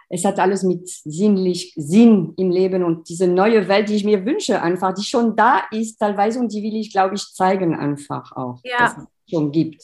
Es 0.09 0.25
hat 0.25 0.39
alles 0.39 0.63
mit 0.63 0.89
sinnlich 0.89 1.75
Sinn 1.77 2.33
im 2.39 2.51
Leben 2.51 2.83
und 2.83 3.11
diese 3.11 3.29
neue 3.29 3.69
Welt, 3.69 3.91
die 3.91 3.97
ich 3.97 4.05
mir 4.05 4.25
wünsche, 4.25 4.63
einfach, 4.63 4.95
die 4.95 5.03
schon 5.03 5.37
da 5.37 5.65
ist 5.71 5.99
teilweise 5.99 6.41
und 6.41 6.51
die 6.51 6.63
will 6.63 6.77
ich, 6.77 6.93
glaube 6.93 7.15
ich, 7.15 7.35
zeigen 7.35 7.75
einfach 7.75 8.33
auch, 8.33 8.59
ja. 8.65 8.79
dass 8.79 8.97
es 8.97 9.05
schon 9.29 9.53
gibt. 9.53 9.83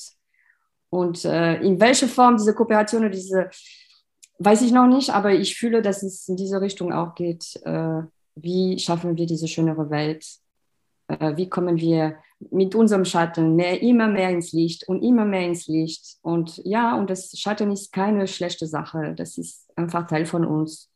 Und 0.88 1.26
äh, 1.26 1.60
in 1.60 1.78
welcher 1.78 2.08
Form 2.08 2.38
diese 2.38 2.54
Kooperation 2.54 3.02
oder 3.02 3.10
diese, 3.10 3.50
weiß 4.38 4.62
ich 4.62 4.72
noch 4.72 4.86
nicht, 4.86 5.10
aber 5.10 5.34
ich 5.34 5.56
fühle, 5.56 5.82
dass 5.82 6.02
es 6.02 6.26
in 6.26 6.36
diese 6.36 6.62
Richtung 6.62 6.90
auch 6.90 7.14
geht. 7.14 7.60
Äh, 7.64 8.00
wie 8.34 8.78
schaffen 8.78 9.14
wir 9.14 9.26
diese 9.26 9.46
schönere 9.46 9.90
Welt? 9.90 10.24
Äh, 11.20 11.36
wie 11.36 11.48
kommen 11.48 11.76
wir 11.78 12.16
mit 12.50 12.74
unserem 12.74 13.04
Schatten 13.04 13.54
mehr, 13.54 13.82
immer 13.82 14.08
mehr 14.08 14.30
ins 14.30 14.52
Licht 14.52 14.88
und 14.88 15.02
immer 15.02 15.24
mehr 15.24 15.46
ins 15.46 15.68
Licht. 15.68 16.16
Und 16.22 16.60
ja, 16.64 16.96
und 16.96 17.08
das 17.10 17.32
Schatten 17.38 17.70
ist 17.70 17.92
keine 17.92 18.26
schlechte 18.26 18.66
Sache. 18.66 19.14
Das 19.16 19.38
ist 19.38 19.70
einfach 19.76 20.06
Teil 20.06 20.26
von 20.26 20.44
uns. 20.44 20.90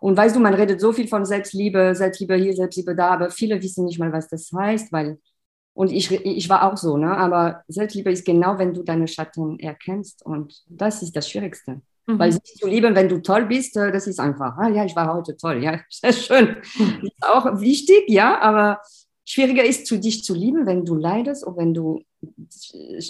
Und 0.00 0.16
weißt 0.16 0.36
du, 0.36 0.40
man 0.40 0.54
redet 0.54 0.80
so 0.80 0.92
viel 0.92 1.08
von 1.08 1.24
Selbstliebe, 1.24 1.94
Selbstliebe 1.94 2.34
hier, 2.36 2.54
Selbstliebe 2.54 2.94
da, 2.94 3.10
aber 3.10 3.30
viele 3.30 3.62
wissen 3.62 3.86
nicht 3.86 3.98
mal, 3.98 4.12
was 4.12 4.28
das 4.28 4.50
heißt, 4.52 4.92
weil, 4.92 5.18
und 5.72 5.90
ich, 5.90 6.10
ich 6.10 6.48
war 6.48 6.70
auch 6.70 6.76
so, 6.76 6.96
ne? 6.96 7.16
aber 7.16 7.62
Selbstliebe 7.68 8.10
ist 8.10 8.24
genau, 8.24 8.58
wenn 8.58 8.74
du 8.74 8.82
deine 8.82 9.08
Schatten 9.08 9.58
erkennst 9.58 10.24
und 10.24 10.62
das 10.68 11.02
ist 11.02 11.16
das 11.16 11.28
Schwierigste. 11.28 11.80
Mhm. 12.06 12.18
Weil 12.18 12.32
sich 12.32 12.42
zu 12.44 12.68
lieben, 12.68 12.94
wenn 12.94 13.08
du 13.08 13.20
toll 13.20 13.46
bist, 13.46 13.76
äh, 13.76 13.90
das 13.90 14.06
ist 14.06 14.20
einfach, 14.20 14.56
ah, 14.58 14.68
ja, 14.68 14.84
ich 14.84 14.94
war 14.94 15.12
heute 15.12 15.36
toll, 15.36 15.62
ja, 15.62 15.80
sehr 15.90 16.12
schön. 16.12 16.56
Mhm. 16.78 17.00
Ist 17.02 17.22
auch 17.22 17.60
wichtig, 17.60 18.04
ja, 18.08 18.38
aber 18.40 18.80
schwieriger 19.26 19.64
ist, 19.64 19.86
zu 19.86 19.98
dich 19.98 20.24
zu 20.24 20.34
lieben, 20.34 20.66
wenn 20.66 20.84
du 20.84 20.94
leidest 20.94 21.46
oder 21.46 21.58
wenn 21.58 21.74
du 21.74 22.02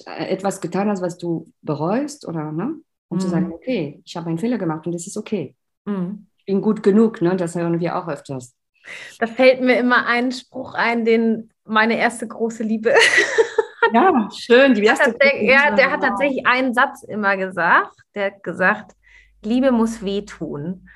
etwas 0.07 0.61
getan 0.61 0.89
hast, 0.89 1.03
was 1.03 1.19
du 1.19 1.53
bereust 1.63 2.27
oder 2.27 2.51
ne? 2.51 2.81
Und 3.09 3.19
mhm. 3.19 3.21
zu 3.21 3.29
sagen, 3.29 3.53
okay, 3.53 4.03
ich 4.05 4.17
habe 4.17 4.29
einen 4.29 4.39
Fehler 4.39 4.59
gemacht 4.59 4.87
und 4.87 4.93
das 4.93 5.07
ist 5.07 5.17
okay. 5.17 5.55
Mhm. 5.85 6.27
Ich 6.39 6.47
bin 6.47 6.61
gut 6.61 6.83
genug, 6.83 7.23
ne? 7.23 7.37
Das 7.37 7.55
hören 7.55 7.79
wir 7.79 7.97
auch 7.97 8.09
öfters. 8.09 8.57
Da 9.19 9.27
fällt 9.27 9.61
mir 9.61 9.79
immer 9.79 10.07
ein 10.07 10.33
Spruch 10.33 10.75
ein, 10.75 11.05
den 11.05 11.51
meine 11.65 11.99
erste 11.99 12.27
große 12.27 12.63
Liebe. 12.63 12.95
ja, 13.93 14.29
schön. 14.35 14.75
Die 14.75 14.85
erste 14.85 15.17
ja, 15.43 15.75
der 15.75 15.91
hat 15.91 16.01
tatsächlich 16.03 16.47
einen 16.47 16.73
Satz 16.73 17.03
immer 17.03 17.37
gesagt. 17.37 17.95
Der 18.15 18.27
hat 18.27 18.43
gesagt, 18.43 18.93
Liebe 19.43 19.71
muss 19.71 20.05
wehtun. 20.05 20.89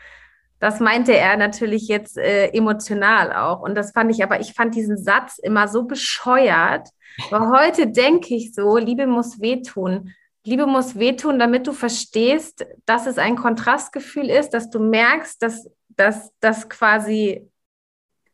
Das 0.61 0.79
meinte 0.79 1.16
er 1.16 1.37
natürlich 1.37 1.88
jetzt 1.88 2.18
äh, 2.18 2.49
emotional 2.49 3.33
auch. 3.33 3.61
Und 3.61 3.75
das 3.75 3.92
fand 3.92 4.11
ich, 4.11 4.23
aber 4.23 4.40
ich 4.40 4.53
fand 4.53 4.75
diesen 4.75 4.99
Satz 4.99 5.38
immer 5.38 5.66
so 5.68 5.85
bescheuert. 5.85 6.88
Aber 7.31 7.51
heute 7.51 7.88
denke 7.88 8.35
ich 8.35 8.55
so, 8.55 8.77
Liebe 8.77 9.07
muss 9.07 9.40
wehtun. 9.40 10.12
Liebe 10.44 10.66
muss 10.66 10.99
wehtun, 10.99 11.38
damit 11.38 11.66
du 11.66 11.73
verstehst, 11.73 12.66
dass 12.87 13.07
es 13.07 13.18
ein 13.18 13.37
Kontrastgefühl 13.37 14.29
ist, 14.31 14.51
dass 14.51 14.70
du 14.70 14.79
merkst, 14.79 15.42
dass, 15.42 15.68
dass, 15.88 16.31
dass 16.40 16.68
quasi 16.68 17.51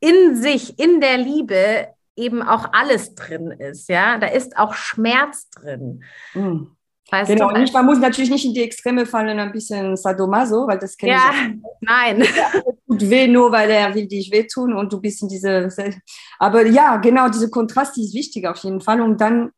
in 0.01 0.37
sich, 0.37 0.79
in 0.79 1.01
der 1.01 1.19
Liebe 1.19 1.89
eben 2.17 2.43
auch 2.43 2.73
alles 2.73 3.15
drin 3.15 3.51
ist, 3.53 3.89
ja. 3.89 4.19
Da 4.19 4.27
ist 4.27 4.57
auch 4.57 4.75
Schmerz 4.75 5.49
drin. 5.51 6.03
Mhm. 6.35 6.77
Weißt 7.11 7.31
genau? 7.31 7.53
Nicht, 7.53 7.73
man 7.73 7.87
muss 7.87 7.99
natürlich 7.99 8.31
nicht 8.31 8.45
in 8.45 8.53
die 8.53 8.63
Extreme 8.63 9.07
fallen, 9.07 9.39
ein 9.39 9.53
bisschen 9.53 9.97
Sadomaso, 9.97 10.67
weil 10.67 10.79
das 10.79 10.97
kenne 10.97 11.13
ja, 11.13 11.31
ich. 11.31 11.55
Ja, 11.63 11.79
nein. 11.81 12.25
tut 12.89 13.11
weh 13.11 13.29
nur, 13.29 13.53
weil 13.53 13.71
er 13.71 13.95
will 13.95 14.09
dich 14.09 14.31
wehtun 14.33 14.73
und 14.73 14.93
du 14.93 15.01
bist 15.01 15.23
in 15.23 15.29
diese. 15.29 15.69
Aber 16.39 16.67
ja, 16.67 16.97
genau, 16.97 17.29
diese 17.29 17.49
Kontrast 17.49 17.97
ist 17.99 18.15
wichtig 18.15 18.47
auf 18.47 18.57
jeden 18.59 18.81
Fall, 18.81 19.01
um 19.01 19.17
dann 19.17 19.51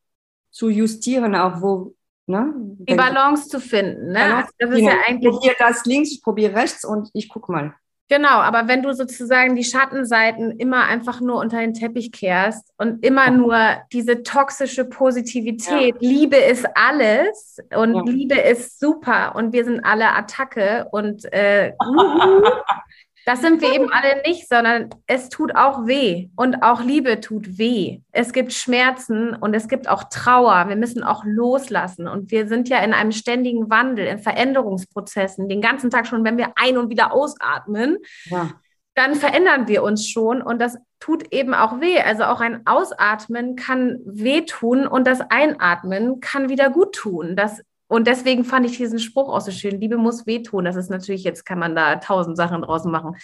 zu 0.51 0.69
justieren, 0.69 1.35
auch 1.35 1.63
wo. 1.63 1.95
Ne? 2.27 2.53
Die 2.81 2.95
Balance 2.95 3.49
zu 3.49 3.59
finden. 3.59 4.09
Ne? 4.09 4.19
Balance, 4.19 4.53
das 4.59 4.71
ist 4.71 4.77
genau. 4.77 4.91
ja 4.91 4.97
eigentlich. 5.07 5.33
Ich 5.33 5.39
probiere 5.39 5.57
das 5.59 5.85
links, 5.87 6.13
ich 6.13 6.23
probiere 6.23 6.55
rechts 6.55 6.85
und 6.85 7.09
ich 7.15 7.31
gucke 7.31 7.51
mal. 7.51 7.75
Genau, 8.09 8.39
aber 8.41 8.69
wenn 8.69 8.83
du 8.83 8.95
sozusagen 8.95 9.55
die 9.55 9.65
Schattenseiten 9.65 10.53
immer 10.53 10.85
einfach 10.85 11.21
nur 11.21 11.39
unter 11.39 11.59
den 11.59 11.75
Teppich 11.75 12.11
kehrst 12.11 12.73
und 12.79 13.05
immer 13.05 13.31
nur 13.31 13.59
diese 13.93 14.23
toxische 14.23 14.87
Positivität, 14.87 15.95
ja. 16.01 16.09
Liebe 16.09 16.37
ist 16.37 16.67
alles 16.75 17.59
und 17.77 17.95
ja. 17.95 18.03
Liebe 18.07 18.35
ist 18.35 18.81
super 18.81 19.35
und 19.35 19.53
wir 19.53 19.65
sind 19.67 19.85
alle 19.85 20.15
Attacke 20.15 20.89
und 20.91 21.31
äh, 21.35 21.75
Das 23.29 23.43
sind 23.43 23.61
wir 23.61 23.75
eben 23.75 23.93
alle 23.93 24.23
nicht, 24.27 24.49
sondern 24.49 24.89
es 25.07 25.29
tut 25.29 25.55
auch 25.55 25.87
weh 25.87 26.31
und 26.35 26.63
auch 26.63 26.83
Liebe 26.83 27.21
tut 27.21 27.59
weh. 27.59 28.01
Es 28.11 28.33
gibt 28.33 28.55
Schmerzen 28.55 29.35
und 29.35 29.53
es 29.53 29.69
gibt 29.69 29.87
auch 29.87 30.05
Trauer. 30.05 30.71
Wir 30.71 30.77
müssen 30.77 31.03
auch 31.03 31.25
loslassen 31.27 32.09
und 32.09 32.31
wir 32.31 32.49
sind 32.49 32.71
ja 32.71 32.79
in 32.79 32.95
einem 32.95 33.13
ständigen 33.13 33.69
Wandel, 33.69 34.07
in 34.07 34.19
Veränderungsprozessen, 34.19 35.47
den 35.47 35.61
ganzen 35.61 35.91
Tag 35.91 36.07
schon, 36.07 36.25
wenn 36.25 36.39
wir 36.39 36.55
ein- 36.57 36.79
und 36.79 36.89
wieder 36.89 37.13
ausatmen. 37.13 37.99
Ja. 38.31 38.49
Dann 38.95 39.15
verändern 39.15 39.69
wir 39.69 39.83
uns 39.83 40.09
schon 40.09 40.41
und 40.41 40.59
das 40.59 40.79
tut 40.99 41.31
eben 41.31 41.53
auch 41.53 41.83
weh. 41.83 42.01
Also 42.01 42.25
auch 42.25 42.41
ein 42.41 42.67
Ausatmen 42.67 43.57
kann 43.57 43.99
wehtun 44.07 44.87
und 44.87 45.07
das 45.07 45.21
Einatmen 45.21 46.21
kann 46.21 46.49
wieder 46.49 46.71
gut 46.71 46.95
tun. 46.95 47.37
Das 47.37 47.61
und 47.89 48.07
deswegen 48.07 48.45
fand 48.45 48.67
ich 48.67 48.77
diesen 48.77 48.99
Spruch 48.99 49.29
auch 49.29 49.41
so 49.41 49.51
schön. 49.51 49.81
Liebe 49.81 49.97
muss 49.97 50.27
wehtun. 50.27 50.67
Das 50.67 50.77
ist 50.77 50.91
natürlich, 50.91 51.25
jetzt 51.25 51.45
kann 51.45 51.59
man 51.59 51.75
da 51.75 51.97
tausend 51.97 52.37
Sachen 52.37 52.61
draußen 52.63 52.91
machen. 52.91 53.17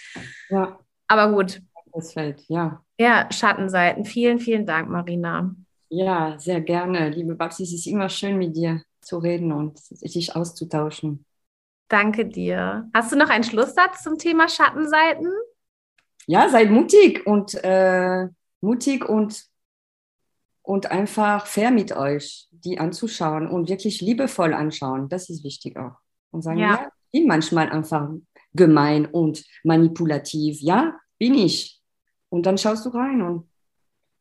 Ja. 0.49 0.79
Aber 1.07 1.31
gut. 1.31 1.61
Das 1.93 2.13
fällt, 2.13 2.41
ja. 2.49 2.83
Ja, 2.99 3.29
Schattenseiten. 3.31 4.05
Vielen, 4.05 4.39
vielen 4.39 4.65
Dank, 4.65 4.89
Marina. 4.89 5.55
Ja, 5.89 6.37
sehr 6.39 6.61
gerne. 6.61 7.09
Liebe 7.09 7.35
Babsi, 7.35 7.63
es 7.63 7.73
ist 7.73 7.85
immer 7.85 8.09
schön, 8.09 8.37
mit 8.37 8.55
dir 8.55 8.81
zu 9.01 9.19
reden 9.19 9.51
und 9.51 9.77
sich 9.77 10.35
auszutauschen. 10.35 11.25
Danke 11.87 12.25
dir. 12.25 12.89
Hast 12.93 13.11
du 13.11 13.15
noch 13.15 13.29
einen 13.29 13.43
Schlusssatz 13.43 14.01
zum 14.03 14.17
Thema 14.17 14.49
Schattenseiten? 14.49 15.31
Ja, 16.25 16.49
seid 16.49 16.71
mutig 16.71 17.27
und 17.27 17.53
äh, 17.63 18.27
mutig 18.61 19.07
und 19.07 19.45
und 20.65 20.91
einfach 20.91 21.45
fair 21.45 21.69
mit 21.71 21.95
euch, 21.95 22.47
die 22.51 22.79
anzuschauen 22.79 23.47
und 23.47 23.69
wirklich 23.69 24.01
liebevoll 24.01 24.53
anschauen. 24.53 25.07
Das 25.09 25.29
ist 25.29 25.43
wichtig 25.43 25.77
auch. 25.77 25.97
Und 26.31 26.41
sagen, 26.41 26.57
ja, 26.57 26.71
ja 26.71 26.91
ich 27.11 27.21
bin 27.21 27.27
manchmal 27.27 27.69
einfach 27.69 28.09
gemein 28.53 29.05
und 29.05 29.45
manipulativ. 29.63 30.59
Ja, 30.61 30.97
bin 31.19 31.35
ich. 31.35 31.81
Und 32.29 32.47
dann 32.47 32.57
schaust 32.57 32.85
du 32.85 32.89
rein 32.89 33.21
und, 33.21 33.47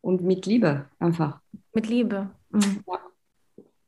und 0.03 0.23
mit 0.23 0.45
Liebe 0.45 0.91
einfach. 0.99 1.41
Mit 1.73 1.89
Liebe. 1.89 2.31
Mhm. 2.51 2.85
Ja. 2.87 2.99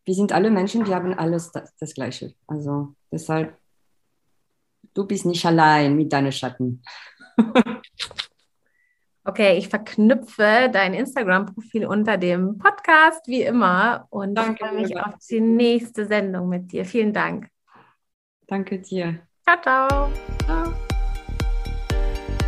Wir 0.04 0.14
sind 0.14 0.32
alle 0.32 0.50
Menschen, 0.50 0.86
wir 0.86 0.94
haben 0.94 1.12
alles 1.14 1.52
das, 1.52 1.74
das 1.76 1.92
Gleiche. 1.92 2.34
Also 2.46 2.94
deshalb, 3.12 3.58
du 4.94 5.04
bist 5.04 5.26
nicht 5.26 5.44
allein 5.44 5.94
mit 5.94 6.12
deinen 6.12 6.32
Schatten. 6.32 6.82
Okay, 9.28 9.58
ich 9.58 9.68
verknüpfe 9.68 10.70
dein 10.72 10.94
Instagram-Profil 10.94 11.84
unter 11.84 12.16
dem 12.16 12.58
Podcast, 12.58 13.26
wie 13.26 13.42
immer. 13.42 14.06
Und 14.10 14.36
Danke, 14.36 14.64
freue 14.64 14.80
mich 14.80 14.96
auf 14.96 15.14
die 15.28 15.40
nächste 15.40 16.06
Sendung 16.06 16.48
mit 16.48 16.70
dir. 16.70 16.84
Vielen 16.84 17.12
Dank. 17.12 17.48
Danke 18.46 18.78
dir. 18.78 19.18
Ciao, 19.42 19.60
ciao. 19.60 20.10
ciao. 20.44 20.72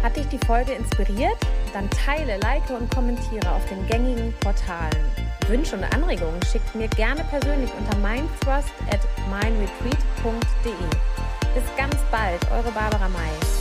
Hat 0.04 0.16
dich 0.16 0.26
die 0.28 0.38
Folge 0.46 0.72
inspiriert? 0.72 1.38
Dann 1.72 1.90
teile, 1.90 2.38
like 2.38 2.70
und 2.70 2.88
kommentiere 2.94 3.50
auf 3.50 3.68
den 3.68 3.84
gängigen 3.88 4.32
Portalen. 4.40 5.04
Wünsche 5.48 5.76
und 5.76 5.82
Anregungen 5.82 6.40
schickt 6.44 6.72
mir 6.76 6.88
gerne 6.88 7.24
persönlich 7.24 7.70
unter 7.76 7.98
mindthrust 7.98 8.72
at 8.92 9.00
mindretreat.de. 9.28 10.72
Bis 11.54 11.76
ganz 11.76 11.96
bald, 12.12 12.40
eure 12.52 12.70
Barbara 12.70 13.08
May. 13.08 13.57